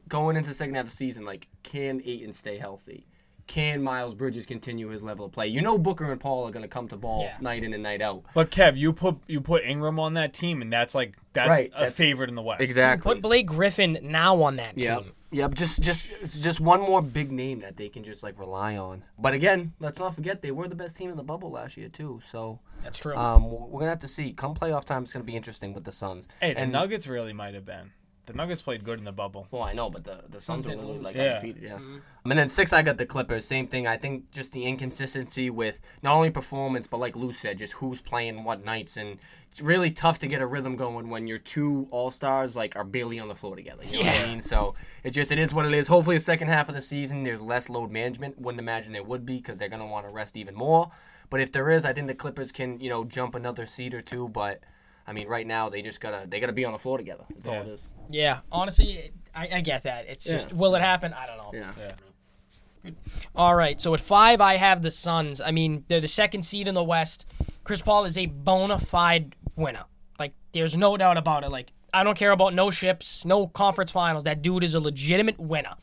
going 0.08 0.36
into 0.36 0.48
the 0.48 0.54
second 0.54 0.74
half 0.74 0.84
of 0.84 0.90
the 0.90 0.96
season. 0.96 1.24
Like, 1.26 1.48
can 1.62 2.00
Ayton 2.04 2.32
stay 2.32 2.56
healthy? 2.56 3.06
Can 3.46 3.82
Miles 3.82 4.14
Bridges 4.14 4.46
continue 4.46 4.88
his 4.88 5.02
level 5.02 5.26
of 5.26 5.32
play? 5.32 5.46
You 5.48 5.60
know, 5.60 5.76
Booker 5.78 6.10
and 6.10 6.18
Paul 6.20 6.46
are 6.48 6.50
going 6.50 6.62
to 6.62 6.68
come 6.68 6.88
to 6.88 6.96
ball 6.96 7.24
Yeah. 7.24 7.36
night 7.40 7.62
in 7.62 7.74
and 7.74 7.82
night 7.82 8.00
out. 8.02 8.22
But 8.34 8.50
Kev, 8.50 8.76
you 8.76 8.92
put 8.92 9.16
you 9.26 9.40
put 9.40 9.64
Ingram 9.64 9.98
on 10.00 10.14
that 10.14 10.32
team, 10.32 10.62
and 10.62 10.72
that's 10.72 10.94
like 10.94 11.14
that's 11.34 11.48
Right, 11.48 11.68
a 11.74 11.78
that's- 11.80 11.92
favorite 11.94 12.28
in 12.30 12.34
the 12.36 12.42
West. 12.42 12.60
Exactly. 12.62 13.12
Put 13.14 13.22
Blake 13.22 13.46
Griffin 13.46 13.98
now 14.02 14.42
on 14.42 14.56
that 14.56 14.78
Yep. 14.78 15.02
team. 15.02 15.12
Yep. 15.32 15.54
Just 15.54 15.82
just 15.82 16.42
just 16.42 16.60
one 16.60 16.80
more 16.80 17.02
big 17.02 17.32
name 17.32 17.60
that 17.60 17.76
they 17.76 17.88
can 17.88 18.02
just 18.04 18.22
like 18.22 18.38
rely 18.38 18.76
on. 18.76 19.02
But 19.18 19.34
again, 19.34 19.72
let's 19.80 19.98
not 19.98 20.14
forget 20.14 20.42
they 20.42 20.52
were 20.52 20.68
the 20.68 20.76
best 20.76 20.96
team 20.96 21.10
in 21.10 21.16
the 21.16 21.24
bubble 21.24 21.50
last 21.50 21.76
year 21.76 21.88
too. 21.88 22.22
So 22.26 22.60
That's 22.84 22.98
true. 22.98 23.16
um, 23.16 23.50
we're 23.50 23.80
gonna 23.80 23.90
have 23.90 23.98
to 24.00 24.08
see. 24.08 24.32
Come 24.32 24.54
playoff 24.54 24.84
time, 24.84 25.02
it's 25.02 25.12
gonna 25.12 25.24
be 25.24 25.34
interesting 25.36 25.72
with 25.74 25.84
the 25.84 25.92
Suns. 25.92 26.28
Hey, 26.40 26.54
the 26.54 26.60
and 26.60 26.72
Nuggets 26.72 27.06
really 27.08 27.32
might 27.32 27.54
have 27.54 27.64
been. 27.66 27.90
The 28.26 28.32
Nuggets 28.32 28.62
played 28.62 28.84
good 28.84 28.98
in 28.98 29.04
the 29.04 29.12
bubble. 29.12 29.46
Well, 29.50 29.62
I 29.62 29.74
know, 29.74 29.90
but 29.90 30.04
the 30.04 30.20
the 30.30 30.40
Suns 30.40 30.66
are 30.66 30.70
didn't 30.70 31.02
like 31.02 31.14
Yeah. 31.14 31.34
undefeated. 31.36 31.62
Yeah. 31.62 31.72
Mm-hmm. 31.74 31.98
And 32.30 32.38
then 32.38 32.48
six, 32.48 32.72
I 32.72 32.80
got 32.82 32.96
the 32.96 33.04
Clippers. 33.04 33.44
Same 33.44 33.66
thing. 33.66 33.86
I 33.86 33.98
think 33.98 34.30
just 34.30 34.52
the 34.52 34.64
inconsistency 34.64 35.50
with 35.50 35.80
not 36.02 36.14
only 36.14 36.30
performance, 36.30 36.86
but 36.86 36.98
like 36.98 37.16
Lou 37.16 37.32
said, 37.32 37.58
just 37.58 37.74
who's 37.74 38.00
playing 38.00 38.44
what 38.44 38.64
nights, 38.64 38.96
and 38.96 39.18
it's 39.50 39.60
really 39.60 39.90
tough 39.90 40.18
to 40.20 40.26
get 40.26 40.40
a 40.40 40.46
rhythm 40.46 40.74
going 40.76 41.10
when 41.10 41.26
your 41.26 41.36
two 41.38 41.86
all 41.90 42.10
stars 42.10 42.56
like 42.56 42.74
are 42.76 42.84
barely 42.84 43.18
on 43.18 43.28
the 43.28 43.34
floor 43.34 43.56
together. 43.56 43.84
You 43.84 43.98
know 43.98 44.06
what 44.06 44.14
Yeah. 44.14 44.22
I 44.24 44.26
mean? 44.28 44.40
So 44.40 44.74
it 45.02 45.10
just 45.10 45.30
it 45.30 45.38
is 45.38 45.52
what 45.52 45.66
it 45.66 45.74
is. 45.74 45.88
Hopefully, 45.88 46.16
the 46.16 46.20
second 46.20 46.48
half 46.48 46.68
of 46.70 46.74
the 46.74 46.80
season 46.80 47.24
there's 47.24 47.42
less 47.42 47.68
load 47.68 47.90
management. 47.90 48.40
Wouldn't 48.40 48.60
imagine 48.60 48.92
there 48.92 49.02
would 49.02 49.26
be 49.26 49.36
because 49.36 49.58
they're 49.58 49.68
gonna 49.68 49.86
want 49.86 50.06
to 50.06 50.10
rest 50.12 50.36
even 50.36 50.54
more. 50.54 50.90
But 51.28 51.40
if 51.42 51.52
there 51.52 51.70
is, 51.70 51.84
I 51.84 51.92
think 51.92 52.06
the 52.06 52.14
Clippers 52.14 52.52
can 52.52 52.80
you 52.80 52.88
know 52.88 53.04
jump 53.04 53.34
another 53.34 53.66
seed 53.66 53.92
or 53.92 54.00
two. 54.00 54.28
But 54.30 54.60
I 55.06 55.12
mean, 55.12 55.28
right 55.28 55.46
now 55.46 55.68
they 55.68 55.82
just 55.82 56.00
gotta 56.00 56.26
they 56.26 56.40
gotta 56.40 56.52
be 56.54 56.64
on 56.64 56.72
the 56.72 56.78
floor 56.78 56.96
together. 56.96 57.24
That's 57.34 57.46
all 57.48 57.54
it 57.60 57.68
is. 57.68 57.80
Yeah, 58.10 58.40
honestly, 58.52 59.12
I, 59.34 59.48
I 59.54 59.60
get 59.60 59.82
that. 59.84 60.06
It's 60.08 60.24
just, 60.24 60.50
Yeah. 60.50 60.56
will 60.56 60.74
it 60.74 60.80
happen? 60.82 61.12
I 61.12 61.26
don't 61.26 61.38
know. 61.38 61.50
Yeah. 61.52 61.72
Yeah. 61.78 62.90
All 63.34 63.54
right, 63.54 63.80
so 63.80 63.94
at 63.94 64.00
five, 64.00 64.40
I 64.40 64.56
have 64.56 64.82
the 64.82 64.90
Suns. 64.90 65.40
I 65.40 65.50
mean, 65.50 65.84
they're 65.88 66.00
the 66.02 66.08
second 66.08 66.42
seed 66.44 66.68
in 66.68 66.74
the 66.74 66.84
West. 66.84 67.26
Chris 67.64 67.80
Paul 67.80 68.04
is 68.04 68.18
a 68.18 68.26
bona 68.26 68.78
fide 68.78 69.34
winner. 69.56 69.84
Like, 70.18 70.34
there's 70.52 70.76
no 70.76 70.96
doubt 70.96 71.16
about 71.16 71.44
it. 71.44 71.50
Like, 71.50 71.72
I 71.94 72.04
don't 72.04 72.16
care 72.18 72.30
about 72.32 72.52
no 72.54 72.70
ships, 72.70 73.24
no 73.24 73.46
conference 73.46 73.90
finals. 73.90 74.24
That 74.24 74.42
dude 74.42 74.62
is 74.64 74.74
a 74.74 74.80
legitimate 74.80 75.38
winner. 75.40 75.74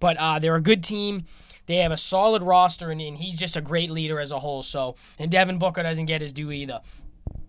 But 0.00 0.16
uh, 0.18 0.38
they're 0.38 0.54
a 0.56 0.60
good 0.60 0.84
team. 0.84 1.24
They 1.66 1.76
have 1.76 1.92
a 1.92 1.96
solid 1.96 2.42
roster, 2.42 2.90
and, 2.90 3.00
and 3.00 3.16
he's 3.16 3.38
just 3.38 3.56
a 3.56 3.62
great 3.62 3.88
leader 3.90 4.20
as 4.20 4.30
a 4.30 4.38
whole. 4.38 4.62
So, 4.62 4.96
and 5.18 5.30
Devin 5.30 5.58
Booker 5.58 5.82
doesn't 5.82 6.04
get 6.06 6.20
his 6.20 6.32
due 6.32 6.52
either. 6.52 6.80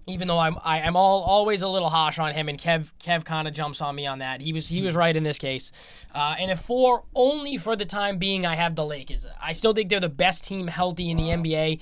Even 0.07 0.27
though 0.27 0.38
I'm 0.38 0.57
I, 0.63 0.81
I'm 0.81 0.95
all 0.95 1.24
always 1.24 1.63
a 1.63 1.68
little 1.68 1.89
harsh 1.89 2.19
on 2.19 2.33
him, 2.33 2.48
and 2.48 2.60
Kev 2.60 2.92
Kev 3.00 3.25
kind 3.25 3.48
of 3.48 3.54
jumps 3.54 3.81
on 3.81 3.95
me 3.95 4.06
on 4.06 4.19
that. 4.19 4.39
He 4.39 4.54
was 4.54 4.68
he 4.68 4.83
was 4.83 4.95
right 4.95 5.16
in 5.16 5.24
this 5.24 5.39
case. 5.39 5.72
Uh, 6.13 6.36
and 6.38 6.51
at 6.51 6.60
four, 6.60 7.06
only 7.16 7.57
for 7.57 7.75
the 7.75 7.86
time 7.86 8.18
being, 8.18 8.45
I 8.45 8.56
have 8.56 8.75
the 8.75 8.86
Lakers. 8.86 9.25
I 9.42 9.54
still 9.54 9.74
think 9.74 9.89
they're 9.89 10.00
the 10.00 10.10
best 10.10 10.44
team 10.44 10.68
healthy 10.68 11.10
in 11.10 11.18
the 11.18 11.24
NBA. 11.24 11.79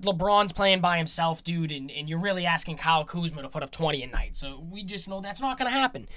LeBron's 0.00 0.52
playing 0.52 0.80
by 0.80 0.98
himself, 0.98 1.42
dude, 1.42 1.72
and, 1.72 1.90
and 1.90 2.08
you're 2.08 2.20
really 2.20 2.46
asking 2.46 2.76
Kyle 2.76 3.04
Kuzma 3.04 3.42
to 3.42 3.48
put 3.48 3.62
up 3.62 3.70
20 3.70 4.02
a 4.02 4.06
night. 4.06 4.36
So 4.36 4.64
we 4.70 4.82
just 4.82 5.08
know 5.08 5.20
that's 5.20 5.40
not 5.40 5.58
going 5.58 5.70
to 5.70 5.76
happen. 5.76 6.08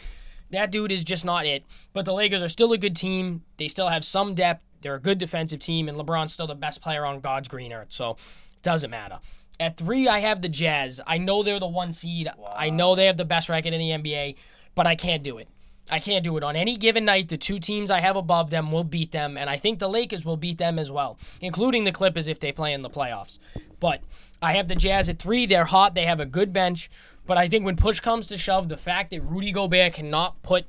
That 0.52 0.72
dude 0.72 0.92
is 0.92 1.04
just 1.04 1.26
not 1.26 1.46
it. 1.46 1.66
But 1.94 2.06
the 2.06 2.14
Lakers 2.14 2.42
are 2.42 2.50
still 2.50 2.72
a 2.72 2.78
good 2.78 2.96
team. 2.96 3.44
They 3.58 3.68
still 3.68 3.90
have 3.90 4.06
some 4.06 4.36
depth. 4.36 4.64
They're 4.82 4.96
a 4.96 5.02
good 5.02 5.18
defensive 5.18 5.60
team, 5.60 5.90
and 5.90 5.98
LeBron's 5.98 6.34
still 6.34 6.48
the 6.48 6.56
best 6.56 6.82
player 6.82 7.06
on 7.06 7.20
God's 7.20 7.48
green 7.48 7.74
earth. 7.74 7.92
So 7.92 8.12
it 8.12 8.62
doesn't 8.62 8.90
matter. 8.90 9.20
At 9.60 9.78
three, 9.78 10.08
I 10.08 10.20
have 10.20 10.42
the 10.42 10.50
Jazz. 10.50 11.02
I 11.08 11.18
know 11.18 11.42
they're 11.42 11.60
the 11.60 11.68
one 11.68 11.92
seed. 11.92 12.30
I 12.56 12.70
know 12.70 12.96
they 12.96 13.06
have 13.06 13.18
the 13.18 13.26
best 13.26 13.50
record 13.50 13.74
in 13.74 13.80
the 13.80 13.90
NBA, 13.90 14.36
but 14.76 14.86
I 14.86 14.96
can't 14.96 15.24
do 15.24 15.38
it. 15.40 15.48
I 15.90 16.00
can't 16.00 16.24
do 16.24 16.36
it. 16.38 16.44
On 16.44 16.56
any 16.56 16.78
given 16.78 17.06
night, 17.06 17.30
the 17.30 17.38
two 17.38 17.58
teams 17.58 17.90
I 17.90 18.02
have 18.02 18.16
above 18.16 18.50
them 18.50 18.72
will 18.72 18.84
beat 18.84 19.12
them, 19.12 19.38
and 19.38 19.50
I 19.50 19.58
think 19.58 19.80
the 19.80 19.88
Lakers 19.88 20.26
will 20.26 20.38
beat 20.38 20.58
them 20.58 20.78
as 20.78 20.92
well, 20.92 21.18
including 21.42 21.86
the 21.86 21.92
Clippers 21.92 22.28
if 22.28 22.40
they 22.40 22.52
play 22.52 22.74
in 22.74 22.82
the 22.82 22.90
playoffs. 22.90 23.40
But 23.80 24.02
I 24.42 24.54
have 24.54 24.68
the 24.68 24.76
Jazz 24.76 25.10
at 25.10 25.18
three. 25.18 25.46
They're 25.46 25.66
hot. 25.66 25.96
They 25.96 26.06
have 26.06 26.20
a 26.20 26.26
good 26.26 26.52
bench. 26.52 26.90
But 27.26 27.38
I 27.38 27.48
think 27.48 27.66
when 27.66 27.78
push 27.78 28.00
comes 28.00 28.28
to 28.28 28.38
shove, 28.38 28.70
the 28.70 28.78
fact 28.78 29.12
that 29.12 29.22
Rudy 29.22 29.52
Gobert 29.52 29.94
cannot 29.94 30.42
put 30.44 30.66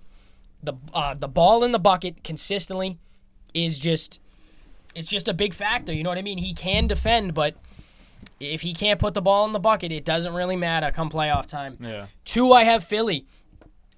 the 0.63 0.75
uh, 0.93 1.15
the 1.15 1.29
ball 1.29 1.63
in 1.63 1.73
the 1.73 1.79
bucket 1.79 2.25
consistently 2.25 2.99
is 3.55 3.79
just 3.79 4.21
it's 4.95 5.09
just 5.09 5.29
a 5.29 5.35
big 5.35 5.55
factor. 5.55 5.93
You 5.93 6.03
know 6.03 6.11
what 6.11 6.19
I 6.19 6.23
mean? 6.23 6.39
He 6.39 6.55
can 6.55 6.87
defend, 6.87 7.35
but 7.35 7.55
if 8.41 8.61
he 8.63 8.73
can't 8.73 8.99
put 9.01 9.15
the 9.15 9.23
ball 9.23 9.47
in 9.47 9.53
the 9.53 9.59
bucket, 9.61 9.93
it 9.93 10.05
doesn't 10.05 10.33
really 10.35 10.57
matter 10.57 10.91
come 10.91 11.11
playoff 11.11 11.47
time. 11.47 11.77
Yeah. 11.81 12.07
Two, 12.25 12.53
I 12.53 12.65
have 12.65 12.85
Philly. 12.85 13.27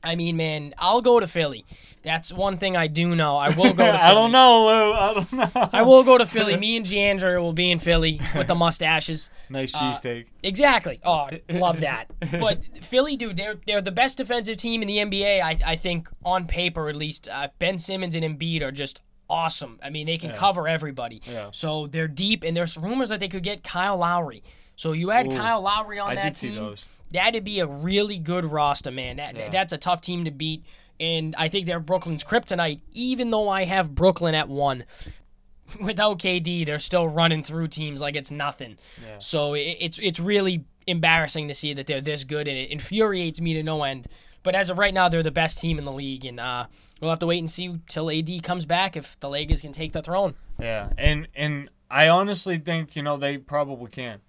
I 0.03 0.17
mean, 0.17 0.37
man, 0.37 0.75
I'll 0.79 1.03
go 1.03 1.21
to 1.21 1.29
Philly. 1.29 1.67
That's 2.03 2.33
one 2.33 2.57
thing 2.57 2.75
I 2.79 2.87
do 2.87 3.15
know. 3.15 3.37
I 3.37 3.51
will 3.51 3.65
go 3.65 3.69
to 3.71 3.75
Philly. 3.77 3.91
I 3.91 4.15
don't 4.15 4.33
know, 4.33 4.67
Lou. 4.67 4.93
I 4.95 5.13
don't 5.15 5.33
know. 5.35 5.69
I 5.75 5.83
will 5.83 6.03
go 6.03 6.17
to 6.17 6.25
Philly. 6.25 6.57
Me 6.59 6.75
and 6.79 6.87
Giandra 6.87 7.39
will 7.43 7.53
be 7.53 7.71
in 7.71 7.79
Philly 7.79 8.19
with 8.35 8.47
the 8.47 8.55
mustaches. 8.55 9.29
Nice 9.51 9.75
Uh, 9.75 9.79
cheesesteak. 9.81 10.27
Exactly. 10.45 11.01
Oh, 11.05 11.29
love 11.51 11.81
that. 11.81 12.07
But 12.39 12.63
Philly, 12.83 13.17
dude, 13.17 13.37
they're 13.37 13.57
they're 13.67 13.83
the 13.83 13.91
best 13.91 14.17
defensive 14.17 14.57
team 14.59 14.81
in 14.81 14.87
the 14.89 14.99
NBA. 14.99 15.43
I 15.43 15.59
I 15.67 15.77
think 15.77 16.09
on 16.25 16.47
paper 16.47 16.89
at 16.89 16.95
least. 16.97 17.29
Uh, 17.29 17.49
ben 17.59 17.79
Simmons 17.81 18.15
and 18.15 18.25
Embiid 18.25 18.63
are 18.63 18.71
just 18.71 19.01
awesome. 19.31 19.79
I 19.83 19.89
mean, 19.91 20.07
they 20.07 20.19
can 20.19 20.35
cover 20.35 20.69
everybody. 20.69 21.23
Yeah. 21.25 21.49
So 21.53 21.87
they're 21.87 22.09
deep, 22.09 22.43
and 22.43 22.57
there's 22.57 22.77
rumors 22.77 23.09
that 23.09 23.21
they 23.21 23.29
could 23.29 23.43
get 23.43 23.63
Kyle 23.65 23.97
Lowry. 23.97 24.43
So 24.77 24.93
you 24.93 25.11
had 25.11 25.27
Ooh. 25.27 25.37
Kyle 25.37 25.61
Lowry 25.61 25.99
on 25.99 26.11
I 26.11 26.15
that 26.17 26.37
team. 26.37 26.75
That'd 27.13 27.45
be 27.45 27.61
a 27.61 27.67
really 27.67 28.19
good 28.19 28.45
roster, 28.45 28.91
man. 28.91 29.17
That, 29.17 29.37
Yeah. 29.37 29.49
That's 29.51 29.73
a 29.73 29.79
tough 29.79 30.01
team 30.01 30.25
to 30.25 30.31
beat. 30.31 30.65
And 30.99 31.35
I 31.39 31.49
think 31.49 31.67
they're 31.67 31.81
Brooklyn's 31.81 32.23
kryptonite, 32.23 32.81
even 32.93 33.31
though 33.31 33.49
I 33.49 33.65
have 33.65 33.95
Brooklyn 33.95 34.35
at 34.35 34.49
one. 34.49 34.85
Without 35.81 36.19
KD, 36.19 36.67
they're 36.67 36.79
still 36.79 37.09
running 37.09 37.43
through 37.45 37.69
teams 37.69 38.01
like 38.01 38.17
it's 38.17 38.31
nothing. 38.31 38.77
Yeah. 39.05 39.19
So 39.19 39.55
it, 39.55 39.77
it's 39.81 39.99
it's 39.99 40.19
really 40.19 40.65
embarrassing 40.87 41.47
to 41.49 41.55
see 41.55 41.73
that 41.75 41.87
they're 41.87 42.01
this 42.01 42.25
good, 42.25 42.49
and 42.49 42.59
it 42.59 42.71
infuriates 42.71 43.41
me 43.41 43.55
to 43.55 43.63
no 43.63 43.85
end. 43.85 44.09
But 44.43 44.55
as 44.55 44.69
of 44.71 44.79
right 44.79 44.93
now, 44.93 45.09
they're 45.09 45.23
the 45.23 45.31
best 45.31 45.59
team 45.61 45.79
in 45.79 45.85
the 45.85 45.93
league, 45.93 46.25
and 46.25 46.41
uh, 46.41 46.67
we'll 47.01 47.11
have 47.11 47.19
to 47.21 47.27
wait 47.27 47.39
and 47.39 47.51
see 47.51 47.79
till 47.89 48.11
AD 48.11 48.43
comes 48.43 48.65
back 48.65 48.97
if 48.97 49.19
the 49.21 49.29
Lakers 49.29 49.61
can 49.61 49.73
take 49.73 49.93
the 49.93 50.03
throne. 50.03 50.35
Yeah, 50.59 50.91
and 50.99 51.29
and 51.35 51.71
I 51.91 52.09
honestly 52.09 52.59
think 52.59 52.95
you 52.95 53.03
know 53.03 53.17
they 53.17 53.39
probably 53.39 53.91
can, 53.91 54.21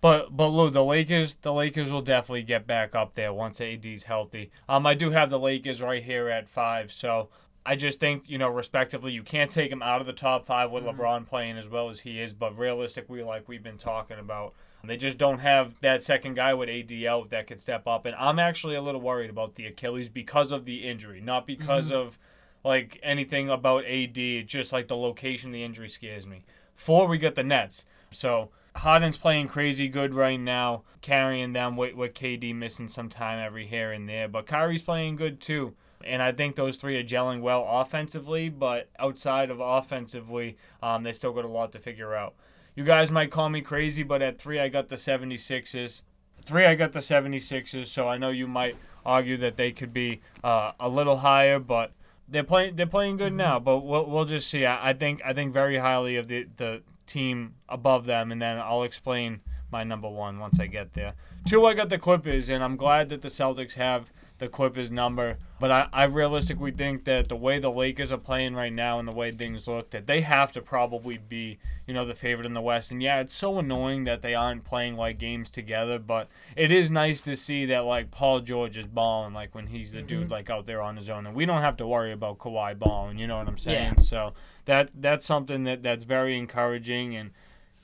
but 0.00 0.36
but 0.36 0.48
look, 0.48 0.72
the 0.72 0.84
Lakers 0.84 1.36
the 1.36 1.52
Lakers 1.52 1.90
will 1.90 2.02
definitely 2.02 2.42
get 2.42 2.66
back 2.66 2.94
up 2.94 3.14
there 3.14 3.32
once 3.32 3.60
AD's 3.60 4.04
healthy. 4.04 4.50
Um, 4.68 4.86
I 4.86 4.94
do 4.94 5.10
have 5.10 5.30
the 5.30 5.38
Lakers 5.38 5.80
right 5.80 6.02
here 6.02 6.28
at 6.28 6.48
five, 6.48 6.92
so 6.92 7.28
I 7.64 7.76
just 7.76 8.00
think 8.00 8.24
you 8.26 8.38
know 8.38 8.48
respectively 8.48 9.12
you 9.12 9.22
can't 9.22 9.50
take 9.50 9.70
them 9.70 9.82
out 9.82 10.00
of 10.00 10.06
the 10.06 10.12
top 10.12 10.46
five 10.46 10.70
with 10.70 10.84
LeBron 10.84 11.26
playing 11.26 11.56
as 11.56 11.68
well 11.68 11.88
as 11.88 12.00
he 12.00 12.20
is, 12.20 12.32
but 12.32 12.56
realistically, 12.58 13.22
like 13.22 13.48
we've 13.48 13.62
been 13.62 13.78
talking 13.78 14.18
about. 14.18 14.54
They 14.84 14.96
just 14.96 15.16
don't 15.16 15.38
have 15.38 15.74
that 15.80 16.02
second 16.02 16.34
guy 16.34 16.54
with 16.54 16.68
ADL 16.68 17.30
that 17.30 17.46
could 17.46 17.60
step 17.60 17.86
up, 17.86 18.04
and 18.04 18.16
I'm 18.16 18.38
actually 18.38 18.74
a 18.74 18.82
little 18.82 19.00
worried 19.00 19.30
about 19.30 19.54
the 19.54 19.66
Achilles 19.66 20.08
because 20.08 20.50
of 20.50 20.64
the 20.64 20.88
injury, 20.88 21.20
not 21.20 21.46
because 21.46 21.92
of 21.92 22.18
like 22.64 22.98
anything 23.02 23.48
about 23.48 23.84
AD. 23.84 24.46
Just 24.46 24.72
like 24.72 24.88
the 24.88 24.96
location 24.96 25.52
the 25.52 25.62
injury 25.62 25.88
scares 25.88 26.26
me. 26.26 26.44
Four, 26.74 27.06
we 27.06 27.18
get 27.18 27.34
the 27.36 27.44
Nets. 27.44 27.84
So 28.10 28.50
Harden's 28.76 29.16
playing 29.16 29.48
crazy 29.48 29.88
good 29.88 30.14
right 30.14 30.40
now, 30.40 30.82
carrying 31.00 31.52
them 31.52 31.76
with, 31.76 31.94
with 31.94 32.14
KD 32.14 32.54
missing 32.54 32.88
some 32.88 33.08
time 33.08 33.38
every 33.38 33.66
here 33.66 33.92
and 33.92 34.08
there. 34.08 34.28
But 34.28 34.46
Kyrie's 34.46 34.82
playing 34.82 35.16
good 35.16 35.40
too. 35.40 35.74
And 36.04 36.20
I 36.20 36.32
think 36.32 36.56
those 36.56 36.76
three 36.76 36.96
are 36.96 37.04
gelling 37.04 37.42
well 37.42 37.64
offensively, 37.68 38.48
but 38.48 38.88
outside 38.98 39.50
of 39.50 39.60
offensively, 39.60 40.56
um, 40.82 41.04
they 41.04 41.12
still 41.12 41.32
got 41.32 41.44
a 41.44 41.48
lot 41.48 41.70
to 41.72 41.78
figure 41.78 42.14
out. 42.14 42.34
You 42.74 42.84
guys 42.84 43.10
might 43.10 43.30
call 43.30 43.50
me 43.50 43.60
crazy, 43.60 44.02
but 44.02 44.22
at 44.22 44.38
three, 44.38 44.58
I 44.58 44.68
got 44.68 44.88
the 44.88 44.96
76ers. 44.96 46.00
Three, 46.44 46.64
I 46.64 46.74
got 46.74 46.92
the 46.92 47.00
76ers, 47.00 47.86
so 47.86 48.08
I 48.08 48.16
know 48.16 48.30
you 48.30 48.46
might 48.46 48.76
argue 49.04 49.36
that 49.38 49.56
they 49.56 49.72
could 49.72 49.92
be 49.92 50.20
uh, 50.42 50.72
a 50.80 50.88
little 50.88 51.18
higher, 51.18 51.58
but 51.58 51.92
they're 52.28 52.44
playing 52.44 52.76
they're 52.76 52.86
playing 52.86 53.18
good 53.18 53.32
now. 53.32 53.58
But 53.58 53.80
we'll, 53.80 54.06
we'll 54.06 54.24
just 54.24 54.48
see. 54.48 54.64
I, 54.64 54.90
I 54.90 54.92
think 54.94 55.20
I 55.24 55.32
think 55.34 55.52
very 55.52 55.76
highly 55.76 56.16
of 56.16 56.28
the 56.28 56.46
the 56.56 56.82
team 57.06 57.54
above 57.68 58.06
them, 58.06 58.32
and 58.32 58.40
then 58.40 58.58
I'll 58.58 58.84
explain 58.84 59.40
my 59.70 59.84
number 59.84 60.08
one 60.08 60.38
once 60.38 60.58
I 60.58 60.66
get 60.66 60.94
there. 60.94 61.14
Two, 61.46 61.66
I 61.66 61.74
got 61.74 61.90
the 61.90 61.98
Clippers, 61.98 62.48
and 62.48 62.64
I'm 62.64 62.76
glad 62.76 63.08
that 63.10 63.22
the 63.22 63.28
Celtics 63.28 63.74
have 63.74 64.10
the 64.42 64.48
Clippers 64.48 64.90
number. 64.90 65.38
But 65.60 65.70
I, 65.70 65.88
I 65.92 66.04
realistically 66.04 66.72
think 66.72 67.04
that 67.04 67.28
the 67.28 67.36
way 67.36 67.60
the 67.60 67.70
Lakers 67.70 68.10
are 68.10 68.18
playing 68.18 68.56
right 68.56 68.74
now 68.74 68.98
and 68.98 69.06
the 69.06 69.12
way 69.12 69.30
things 69.30 69.68
look, 69.68 69.90
that 69.90 70.08
they 70.08 70.22
have 70.22 70.50
to 70.52 70.60
probably 70.60 71.16
be, 71.16 71.60
you 71.86 71.94
know, 71.94 72.04
the 72.04 72.16
favorite 72.16 72.44
in 72.44 72.52
the 72.52 72.60
West. 72.60 72.90
And 72.90 73.00
yeah, 73.00 73.20
it's 73.20 73.36
so 73.36 73.60
annoying 73.60 74.02
that 74.02 74.20
they 74.20 74.34
aren't 74.34 74.64
playing 74.64 74.96
like 74.96 75.18
games 75.18 75.48
together, 75.48 76.00
but 76.00 76.26
it 76.56 76.72
is 76.72 76.90
nice 76.90 77.20
to 77.20 77.36
see 77.36 77.66
that 77.66 77.84
like 77.84 78.10
Paul 78.10 78.40
George 78.40 78.76
is 78.76 78.88
balling 78.88 79.32
like 79.32 79.54
when 79.54 79.68
he's 79.68 79.92
the 79.92 80.02
dude 80.02 80.22
mm-hmm. 80.22 80.32
like 80.32 80.50
out 80.50 80.66
there 80.66 80.82
on 80.82 80.96
his 80.96 81.08
own, 81.08 81.24
and 81.24 81.36
we 81.36 81.46
don't 81.46 81.62
have 81.62 81.76
to 81.76 81.86
worry 81.86 82.10
about 82.10 82.38
Kawhi 82.38 82.76
balling. 82.76 83.18
You 83.18 83.28
know 83.28 83.38
what 83.38 83.46
I'm 83.46 83.58
saying? 83.58 83.94
Yeah. 83.98 84.02
So 84.02 84.32
that 84.64 84.90
that's 84.92 85.24
something 85.24 85.62
that 85.64 85.84
that's 85.84 86.02
very 86.02 86.36
encouraging, 86.36 87.14
and 87.14 87.30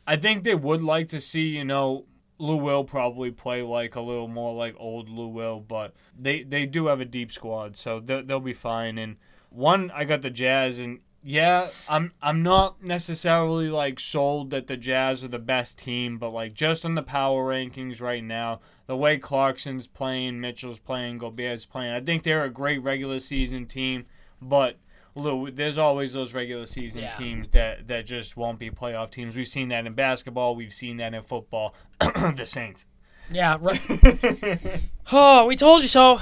I 0.08 0.16
think 0.16 0.42
they 0.42 0.56
would 0.56 0.82
like 0.82 1.08
to 1.10 1.20
see, 1.20 1.46
you 1.46 1.64
know, 1.64 2.06
Lou 2.38 2.56
will 2.56 2.84
probably 2.84 3.30
play 3.30 3.62
like 3.62 3.96
a 3.96 4.00
little 4.00 4.28
more 4.28 4.54
like 4.54 4.74
old 4.78 5.08
Lou 5.08 5.28
will, 5.28 5.60
but 5.60 5.94
they 6.18 6.42
they 6.42 6.66
do 6.66 6.86
have 6.86 7.00
a 7.00 7.04
deep 7.04 7.32
squad, 7.32 7.76
so 7.76 8.00
they'll, 8.00 8.24
they'll 8.24 8.40
be 8.40 8.52
fine. 8.52 8.96
And 8.96 9.16
one, 9.50 9.90
I 9.92 10.04
got 10.04 10.22
the 10.22 10.30
Jazz, 10.30 10.78
and 10.78 11.00
yeah, 11.22 11.68
I'm 11.88 12.12
I'm 12.22 12.42
not 12.42 12.82
necessarily 12.82 13.68
like 13.68 13.98
sold 13.98 14.50
that 14.50 14.68
the 14.68 14.76
Jazz 14.76 15.24
are 15.24 15.28
the 15.28 15.38
best 15.38 15.78
team, 15.78 16.16
but 16.18 16.30
like 16.30 16.54
just 16.54 16.84
on 16.84 16.94
the 16.94 17.02
power 17.02 17.52
rankings 17.52 18.00
right 18.00 18.22
now, 18.22 18.60
the 18.86 18.96
way 18.96 19.18
Clarkson's 19.18 19.88
playing, 19.88 20.40
Mitchell's 20.40 20.78
playing, 20.78 21.18
Gobert's 21.18 21.66
playing, 21.66 21.92
I 21.92 22.00
think 22.00 22.22
they're 22.22 22.44
a 22.44 22.50
great 22.50 22.82
regular 22.82 23.18
season 23.18 23.66
team, 23.66 24.06
but. 24.40 24.76
Lou, 25.18 25.50
there's 25.50 25.78
always 25.78 26.12
those 26.12 26.34
regular 26.34 26.66
season 26.66 27.02
Yeah. 27.02 27.10
teams 27.10 27.48
that, 27.50 27.88
that 27.88 28.06
just 28.06 28.36
won't 28.36 28.58
be 28.58 28.70
playoff 28.70 29.10
teams. 29.10 29.34
We've 29.36 29.48
seen 29.48 29.68
that 29.68 29.86
in 29.86 29.94
basketball. 29.94 30.56
We've 30.56 30.72
seen 30.72 30.96
that 30.98 31.14
in 31.14 31.22
football. 31.22 31.74
the 32.00 32.44
Saints. 32.46 32.86
Yeah. 33.30 33.58
Right. 33.60 34.80
oh, 35.12 35.46
we 35.46 35.56
told 35.56 35.82
you 35.82 35.88
so. 35.88 36.20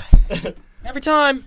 Every 0.85 1.01
time. 1.01 1.47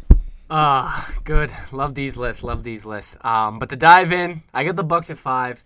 Ah, 0.49 1.13
good. 1.23 1.51
Love 1.71 1.95
these 1.95 2.17
lists. 2.17 2.43
Love 2.43 2.63
these 2.63 2.85
lists. 2.85 3.17
Um, 3.21 3.59
but 3.59 3.69
to 3.69 3.75
dive 3.75 4.11
in, 4.11 4.41
I 4.53 4.63
get 4.63 4.75
the 4.75 4.83
Bucks 4.83 5.09
at 5.09 5.17
five, 5.17 5.63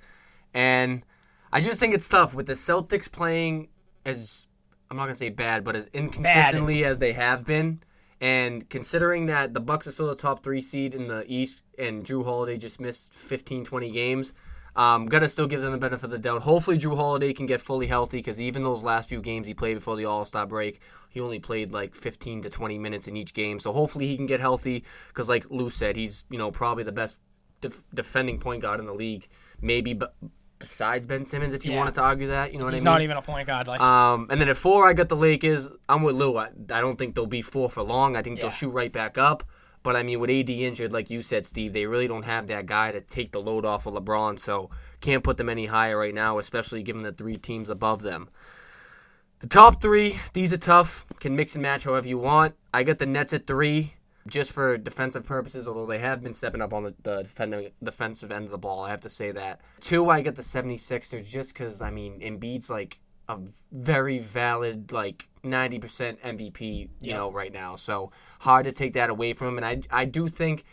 and 0.53 1.03
I 1.51 1.61
just 1.61 1.79
think 1.79 1.93
it's 1.93 2.09
tough 2.09 2.33
with 2.33 2.47
the 2.47 2.53
Celtics 2.53 3.09
playing 3.09 3.69
as 4.05 4.47
I'm 4.89 4.97
not 4.97 5.03
gonna 5.03 5.15
say 5.15 5.29
bad, 5.29 5.63
but 5.63 5.75
as 5.75 5.87
inconsistently 5.93 6.83
as 6.85 6.99
they 6.99 7.13
have 7.13 7.45
been, 7.45 7.81
and 8.23 8.69
considering 8.69 9.25
that 9.25 9.53
the 9.53 9.59
Bucks 9.59 9.85
are 9.85 9.91
still 9.91 10.07
the 10.07 10.15
top 10.15 10.45
three 10.45 10.61
seed 10.61 10.93
in 10.93 11.09
the 11.09 11.25
East, 11.27 11.61
and 11.77 12.05
Jrue 12.05 12.23
Holiday 12.23 12.57
just 12.57 12.79
missed 12.79 13.13
15, 13.13 13.65
20 13.65 13.91
games. 13.91 14.33
Um, 14.77 15.07
gotta 15.07 15.27
still 15.27 15.45
give 15.45 15.59
them 15.59 15.73
the 15.73 15.77
benefit 15.77 16.05
of 16.05 16.11
the 16.11 16.19
doubt. 16.19 16.43
Hopefully, 16.43 16.77
Jrue 16.77 16.95
Holiday 16.95 17.33
can 17.33 17.47
get 17.47 17.59
fully 17.59 17.87
healthy 17.87 18.19
because 18.19 18.39
even 18.39 18.63
those 18.63 18.81
last 18.81 19.09
few 19.09 19.21
games 19.21 19.45
he 19.45 19.53
played 19.53 19.73
before 19.73 19.97
the 19.97 20.05
All 20.05 20.23
Star 20.23 20.47
break, 20.47 20.79
he 21.09 21.19
only 21.19 21.37
played 21.37 21.73
like 21.73 21.95
15 21.95 22.43
to 22.43 22.49
20 22.49 22.79
minutes 22.79 23.09
in 23.09 23.17
each 23.17 23.33
game. 23.33 23.59
So 23.59 23.73
hopefully 23.73 24.07
he 24.07 24.15
can 24.15 24.25
get 24.25 24.39
healthy 24.39 24.85
because, 25.09 25.27
like 25.27 25.49
Lou 25.49 25.69
said, 25.69 25.97
he's 25.97 26.23
you 26.29 26.37
know 26.37 26.49
probably 26.49 26.85
the 26.85 26.93
best 26.93 27.19
def- 27.59 27.83
defending 27.93 28.39
point 28.39 28.61
guard 28.61 28.79
in 28.79 28.85
the 28.85 28.95
league. 28.95 29.27
Maybe 29.61 29.95
b- 29.95 30.05
besides 30.63 31.05
Ben 31.05 31.25
Simmons, 31.25 31.53
if 31.53 31.65
you 31.65 31.74
Yeah. 31.74 31.79
wanted 31.79 31.93
to 31.96 32.01
argue 32.01 32.27
that, 32.27 32.53
you 32.53 32.58
know 32.58 32.63
what 32.63 32.74
He's 32.74 32.82
I 32.82 32.86
mean. 32.86 32.93
not 32.93 33.01
even 33.01 33.17
a 33.17 33.22
point 33.22 33.48
guard. 33.48 33.67
Like 33.67 33.82
Um, 33.82 34.27
and 34.29 34.39
then 34.39 34.48
at 34.48 34.55
four, 34.55 34.88
I 34.88 34.93
got 34.93 35.10
the 35.10 35.15
Lakers. 35.17 35.67
I'm 35.89 36.03
with 36.03 36.15
Lou. 36.15 36.38
I, 36.38 36.46
I 36.72 36.79
don't 36.79 36.98
think 36.98 37.15
they'll 37.15 37.25
be 37.25 37.41
four 37.41 37.70
for 37.70 37.84
long. 37.84 38.15
I 38.15 38.22
think 38.22 38.39
they'll 38.39 38.50
shoot 38.50 38.70
right 38.70 38.91
back 38.91 39.17
up. 39.17 39.43
But 39.84 39.98
I 39.98 40.03
mean, 40.03 40.22
with 40.22 40.29
AD 40.29 40.50
injured, 40.50 40.93
like 40.93 41.10
you 41.10 41.22
said, 41.22 41.46
Steve, 41.46 41.74
they 41.74 41.86
really 41.86 42.08
don't 42.08 42.24
have 42.24 42.48
that 42.48 42.65
guy 42.65 42.93
to 42.93 43.01
take 43.01 43.34
the 43.34 43.41
load 43.41 43.65
off 43.65 43.86
of 43.86 43.93
LeBron. 43.93 44.39
So 44.39 44.70
can't 45.01 45.22
put 45.22 45.36
them 45.36 45.50
any 45.50 45.65
higher 45.65 45.98
right 45.98 46.13
now, 46.13 46.38
especially 46.38 46.82
given 46.82 47.01
the 47.01 47.12
three 47.12 47.36
teams 47.36 47.67
above 47.67 48.01
them. 48.01 48.29
The 49.39 49.48
top 49.48 49.82
three, 49.82 50.17
these 50.32 50.53
are 50.53 50.58
tough. 50.58 51.05
Can 51.20 51.36
mix 51.36 51.55
and 51.55 51.62
match 51.62 51.84
however 51.84 52.08
you 52.08 52.17
want. 52.17 52.55
I 52.74 52.84
got 52.84 53.00
the 53.00 53.05
Nets 53.05 53.34
at 53.34 53.46
three, 53.46 53.96
just 54.27 54.53
for 54.53 54.77
defensive 54.77 55.25
purposes, 55.25 55.67
although 55.67 55.85
they 55.85 55.99
have 55.99 56.21
been 56.21 56.33
stepping 56.33 56.61
up 56.61 56.73
on 56.73 56.83
the, 56.83 56.93
the 57.03 57.23
defending, 57.23 57.71
defensive 57.83 58.31
end 58.31 58.45
of 58.45 58.51
the 58.51 58.57
ball. 58.57 58.81
I 58.83 58.89
have 58.89 59.01
to 59.01 59.09
say 59.09 59.31
that. 59.31 59.59
Two, 59.81 60.09
I 60.09 60.21
get 60.21 60.35
the 60.35 60.41
76ers 60.41 61.27
just 61.27 61.53
because, 61.53 61.81
I 61.81 61.91
mean, 61.91 62.19
Embiid's 62.21 62.69
like 62.69 62.99
a 63.29 63.37
very 63.71 64.19
valid, 64.19 64.91
like 64.91 65.27
90% 65.43 66.19
MVP, 66.19 66.61
you 66.61 66.89
Yeah. 67.01 67.17
know, 67.17 67.31
right 67.31 67.51
now. 67.53 67.75
So 67.75 68.11
hard 68.39 68.65
to 68.65 68.71
take 68.71 68.93
that 68.93 69.09
away 69.09 69.33
from 69.33 69.49
him. 69.49 69.57
And 69.63 69.65
I, 69.65 69.81
I 70.01 70.05
do 70.05 70.27
think, 70.29 70.63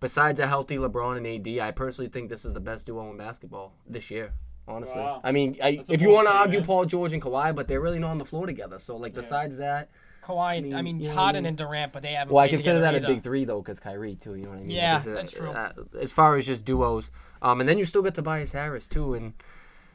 besides 0.00 0.38
a 0.40 0.46
healthy 0.46 0.76
LeBron 0.76 1.16
and 1.16 1.26
AD, 1.26 1.58
I 1.66 1.70
personally 1.70 2.08
think 2.10 2.28
this 2.28 2.44
is 2.44 2.52
the 2.52 2.60
best 2.60 2.86
duo 2.86 3.10
in 3.10 3.16
basketball 3.16 3.74
this 3.86 4.10
year. 4.10 4.32
Honestly, 4.66 5.00
Wow. 5.00 5.22
I 5.24 5.32
mean, 5.32 5.56
I, 5.62 5.82
if 5.88 6.02
you 6.02 6.10
want 6.10 6.28
to 6.28 6.32
argue 6.34 6.52
statement. 6.60 6.66
Paul 6.66 6.84
George 6.84 7.12
and 7.14 7.22
Kawhi, 7.22 7.54
but 7.54 7.68
they're 7.68 7.80
really 7.80 7.98
not 7.98 8.10
on 8.10 8.18
the 8.18 8.26
floor 8.26 8.44
together. 8.46 8.78
So, 8.78 8.96
like, 8.98 9.14
besides 9.14 9.56
that, 9.56 9.88
Kawhi, 10.28 10.38
I 10.40 10.60
mean, 10.60 10.84
mean, 10.84 11.00
you 11.00 11.08
know 11.08 11.14
what 11.14 11.18
I 11.18 11.22
Harden 11.22 11.42
mean? 11.44 11.48
and 11.48 11.56
Durant, 11.56 11.92
but 11.92 12.02
they 12.02 12.12
haven't. 12.12 12.34
well, 12.34 12.44
I 12.44 12.48
consider 12.48 12.80
that 12.80 12.92
together 12.92 13.12
a 13.12 13.14
big 13.16 13.22
three 13.22 13.44
though, 13.44 13.60
because 13.62 13.80
Kyrie 13.80 14.14
too. 14.16 14.34
You 14.34 14.42
know 14.44 14.50
what 14.50 14.58
I 14.58 14.62
mean? 14.62 14.70
Yeah, 14.70 14.92
Like, 14.92 14.98
it's, 14.98 15.06
uh, 15.06 15.14
that's 15.14 15.30
true. 15.32 15.48
uh, 15.50 15.72
as 16.00 16.12
far 16.12 16.36
as 16.36 16.46
just 16.46 16.64
duos, 16.64 17.10
um, 17.42 17.60
and 17.60 17.68
then 17.68 17.78
you 17.78 17.84
still 17.84 18.02
get 18.02 18.14
Tobias 18.14 18.52
Harris 18.52 18.86
too, 18.86 19.14
and 19.14 19.32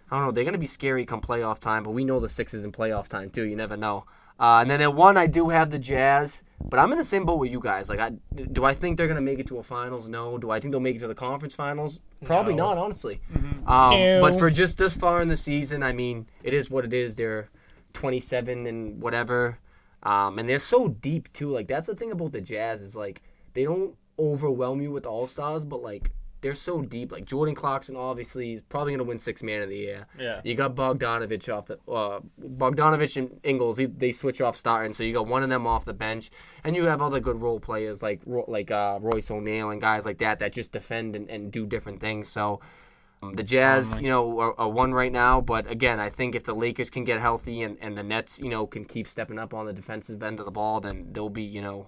I 0.10 0.18
don't 0.18 0.26
know. 0.26 0.32
They're 0.32 0.44
gonna 0.46 0.58
be 0.58 0.66
scary 0.66 1.06
come 1.06 1.22
playoff 1.22 1.60
time, 1.60 1.84
but 1.84 1.92
we 1.92 2.04
know 2.04 2.20
the 2.20 2.30
Sixers 2.30 2.64
in 2.66 2.72
playoff 2.72 3.08
time 3.08 3.30
too. 3.30 3.44
You 3.44 3.56
never 3.56 3.78
know. 3.78 4.06
Uh, 4.40 4.60
and 4.62 4.70
then 4.70 4.82
at 4.82 4.94
one, 4.96 5.16
I 5.16 5.28
do 5.28 5.50
have 5.50 5.70
the 5.70 5.78
Jazz, 5.78 6.42
but 6.60 6.80
I'm 6.80 6.92
in 6.92 6.98
the 6.98 7.04
same 7.04 7.24
boat 7.24 7.36
with 7.38 7.52
you 7.52 7.60
guys. 7.60 7.88
Like, 7.88 8.00
I 8.00 8.12
do 8.52 8.66
I 8.66 8.74
think 8.74 8.98
they're 8.98 9.08
gonna 9.08 9.22
make 9.22 9.38
it 9.40 9.46
to 9.48 9.58
a 9.60 9.64
finals? 9.64 10.10
No. 10.10 10.38
Do 10.40 10.50
I 10.50 10.60
think 10.60 10.72
they'll 10.72 10.82
make 10.82 10.96
it 10.96 11.00
to 11.00 11.08
the 11.08 11.16
conference 11.16 11.54
finals? 11.54 12.00
Probably 12.26 12.56
No. 12.56 12.70
not, 12.74 12.78
honestly. 12.80 13.22
Mm-hmm. 13.32 13.68
Um, 13.70 14.22
but 14.22 14.38
for 14.40 14.50
just 14.50 14.78
this 14.80 14.96
far 14.98 15.22
in 15.22 15.28
the 15.28 15.38
season, 15.38 15.84
I 15.84 15.92
mean, 15.94 16.26
it 16.42 16.54
is 16.54 16.70
what 16.70 16.84
it 16.84 16.94
is. 16.94 17.16
They're 17.16 17.50
27 17.94 18.66
and 18.66 19.02
whatever. 19.02 19.60
Um, 20.04 20.38
and 20.38 20.48
they're 20.48 20.60
so 20.60 20.90
deep 20.90 21.32
too. 21.34 21.50
Like 21.50 21.68
that's 21.68 21.88
the 21.88 21.96
thing 21.96 22.12
about 22.12 22.34
the 22.34 22.42
Jazz 22.42 22.82
is 22.82 22.96
like 22.96 23.22
they 23.54 23.64
don't 23.64 23.96
overwhelm 24.20 24.82
you 24.82 24.92
with 24.92 25.06
all 25.06 25.28
stars, 25.28 25.66
but 25.66 25.82
like 25.82 26.12
they're 26.42 26.54
so 26.54 26.82
deep. 26.82 27.12
Like 27.12 27.26
Jordan 27.26 27.56
Clarkson, 27.56 27.96
obviously, 27.96 28.54
is 28.54 28.64
probably 28.64 28.94
gonna 28.94 29.06
win 29.06 29.18
six 29.18 29.42
man 29.42 29.62
of 29.62 29.70
the 29.70 29.78
year. 29.78 30.06
Yeah. 30.20 30.42
You 30.44 30.56
got 30.56 30.76
Bogdanovich 30.76 31.52
off 31.52 31.68
the 31.68 31.80
uh, 31.90 32.20
Bogdanovich 32.40 33.16
and 33.18 33.40
Ingles. 33.44 33.78
They, 33.78 33.86
they 33.86 34.12
switch 34.12 34.42
off 34.42 34.58
starting, 34.58 34.92
so 34.94 35.04
you 35.04 35.14
got 35.14 35.26
one 35.26 35.42
of 35.42 35.50
them 35.50 35.66
off 35.66 35.86
the 35.86 35.94
bench, 35.94 36.30
and 36.66 36.76
you 36.76 36.84
have 36.86 37.02
other 37.02 37.22
good 37.22 37.42
role 37.42 37.62
players 37.62 38.04
like 38.04 38.22
like 38.26 38.70
uh, 38.70 39.00
Royce 39.02 39.32
O'Neale 39.32 39.72
and 39.72 39.82
guys 39.82 40.06
like 40.06 40.18
that 40.18 40.40
that 40.40 40.52
just 40.52 40.74
defend 40.74 41.16
and, 41.16 41.30
and 41.30 41.52
do 41.52 41.66
different 41.66 42.00
things. 42.00 42.28
So. 42.28 42.60
The 43.32 43.44
Jazz, 43.44 44.00
you 44.02 44.10
know, 44.10 44.40
are, 44.40 44.60
are 44.60 44.70
one 44.70 44.94
right 44.94 45.12
now, 45.12 45.42
but 45.42 45.70
again, 45.70 46.00
I 46.00 46.10
think 46.10 46.36
if 46.36 46.44
the 46.44 46.54
Lakers 46.54 46.90
can 46.90 47.04
get 47.04 47.20
healthy 47.20 47.62
and, 47.62 47.78
and 47.82 47.98
the 47.98 48.04
Nets, 48.04 48.40
you 48.40 48.50
know, 48.50 48.68
can 48.68 48.86
keep 48.86 49.08
stepping 49.08 49.40
up 49.40 49.54
on 49.54 49.66
the 49.66 49.74
defensive 49.74 50.22
end 50.22 50.40
of 50.40 50.46
the 50.46 50.52
ball, 50.52 50.80
then 50.80 51.08
they'll 51.12 51.30
be, 51.30 51.44
you 51.44 51.62
know, 51.62 51.88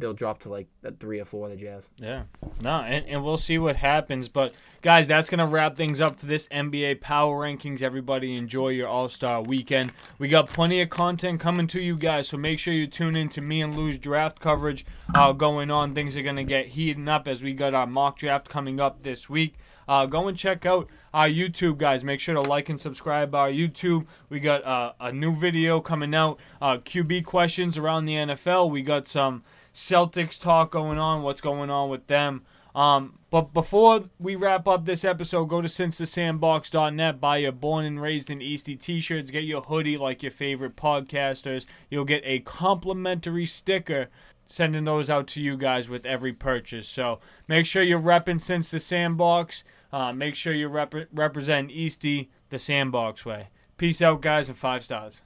they'll 0.00 0.14
drop 0.14 0.38
to 0.40 0.48
like 0.48 0.68
three 0.98 1.20
or 1.20 1.24
four. 1.24 1.48
The 1.48 1.56
Jazz. 1.56 1.88
Yeah. 1.96 2.24
No, 2.60 2.80
and, 2.80 3.06
and 3.06 3.22
we'll 3.22 3.36
see 3.36 3.58
what 3.58 3.76
happens. 3.76 4.28
But, 4.28 4.52
guys, 4.82 5.06
that's 5.06 5.30
going 5.30 5.38
to 5.38 5.46
wrap 5.46 5.76
things 5.76 6.00
up 6.00 6.18
for 6.18 6.26
this 6.26 6.48
NBA 6.48 7.00
Power 7.00 7.44
Rankings. 7.44 7.82
Everybody 7.82 8.36
enjoy 8.36 8.68
your 8.68 8.88
All 8.88 9.08
Star 9.08 9.42
weekend. 9.42 9.92
We 10.18 10.28
got 10.28 10.48
plenty 10.48 10.80
of 10.80 10.90
content 10.90 11.40
coming 11.40 11.66
to 11.68 11.80
you 11.80 11.96
guys, 11.96 12.28
so 12.28 12.36
make 12.36 12.58
sure 12.58 12.74
you 12.74 12.86
tune 12.86 13.16
in 13.16 13.28
to 13.30 13.40
me 13.40 13.60
and 13.60 13.74
Lou's 13.74 13.98
draft 13.98 14.40
coverage 14.40 14.84
uh, 15.14 15.32
going 15.32 15.70
on. 15.70 15.94
Things 15.94 16.16
are 16.16 16.22
going 16.22 16.36
to 16.36 16.44
get 16.44 16.68
heating 16.68 17.08
up 17.08 17.28
as 17.28 17.42
we 17.42 17.52
got 17.52 17.74
our 17.74 17.86
mock 17.86 18.18
draft 18.18 18.48
coming 18.48 18.80
up 18.80 19.02
this 19.02 19.28
week. 19.28 19.56
Uh, 19.90 20.06
go 20.06 20.28
and 20.28 20.38
check 20.38 20.64
out 20.64 20.88
our 21.12 21.26
YouTube, 21.28 21.76
guys. 21.76 22.04
Make 22.04 22.20
sure 22.20 22.40
to 22.40 22.48
like 22.48 22.68
and 22.68 22.78
subscribe 22.78 23.34
our 23.34 23.50
YouTube. 23.50 24.06
We 24.28 24.38
got 24.38 24.64
uh, 24.64 24.92
a 25.00 25.10
new 25.10 25.34
video 25.34 25.80
coming 25.80 26.14
out. 26.14 26.38
Uh, 26.62 26.76
QB 26.76 27.24
questions 27.24 27.76
around 27.76 28.04
the 28.04 28.14
NFL. 28.14 28.70
We 28.70 28.82
got 28.82 29.08
some 29.08 29.42
Celtics 29.74 30.38
talk 30.38 30.70
going 30.70 31.00
on. 31.00 31.24
What's 31.24 31.40
going 31.40 31.70
on 31.70 31.90
with 31.90 32.06
them? 32.06 32.42
Um, 32.72 33.18
but 33.30 33.52
before 33.52 34.04
we 34.20 34.36
wrap 34.36 34.68
up 34.68 34.84
this 34.84 35.04
episode, 35.04 35.46
go 35.46 35.60
to 35.60 35.66
sincethesandbox.net, 35.66 37.20
buy 37.20 37.38
your 37.38 37.50
Born 37.50 37.84
and 37.84 38.00
Raised 38.00 38.30
in 38.30 38.40
Eastie 38.40 38.76
t-shirts, 38.76 39.32
get 39.32 39.42
your 39.42 39.62
hoodie 39.62 39.98
like 39.98 40.22
your 40.22 40.30
favorite 40.30 40.76
podcasters. 40.76 41.66
You'll 41.90 42.04
get 42.04 42.22
a 42.24 42.38
complimentary 42.38 43.44
sticker 43.44 44.06
sending 44.44 44.84
those 44.84 45.10
out 45.10 45.26
to 45.28 45.40
you 45.40 45.56
guys 45.56 45.88
with 45.88 46.06
every 46.06 46.32
purchase. 46.32 46.88
So 46.88 47.18
make 47.48 47.66
sure 47.66 47.82
you're 47.82 48.00
repping 48.00 48.40
Since 48.40 48.70
the 48.70 48.78
Sandbox. 48.78 49.64
Uh, 49.92 50.12
make 50.12 50.34
sure 50.34 50.52
you 50.52 50.68
rep- 50.68 50.94
represent 51.12 51.70
Eastie 51.70 52.30
the 52.50 52.58
Sandbox 52.58 53.24
way. 53.24 53.48
Peace 53.76 54.00
out, 54.00 54.20
guys, 54.20 54.48
and 54.48 54.56
five 54.56 54.84
stars. 54.84 55.18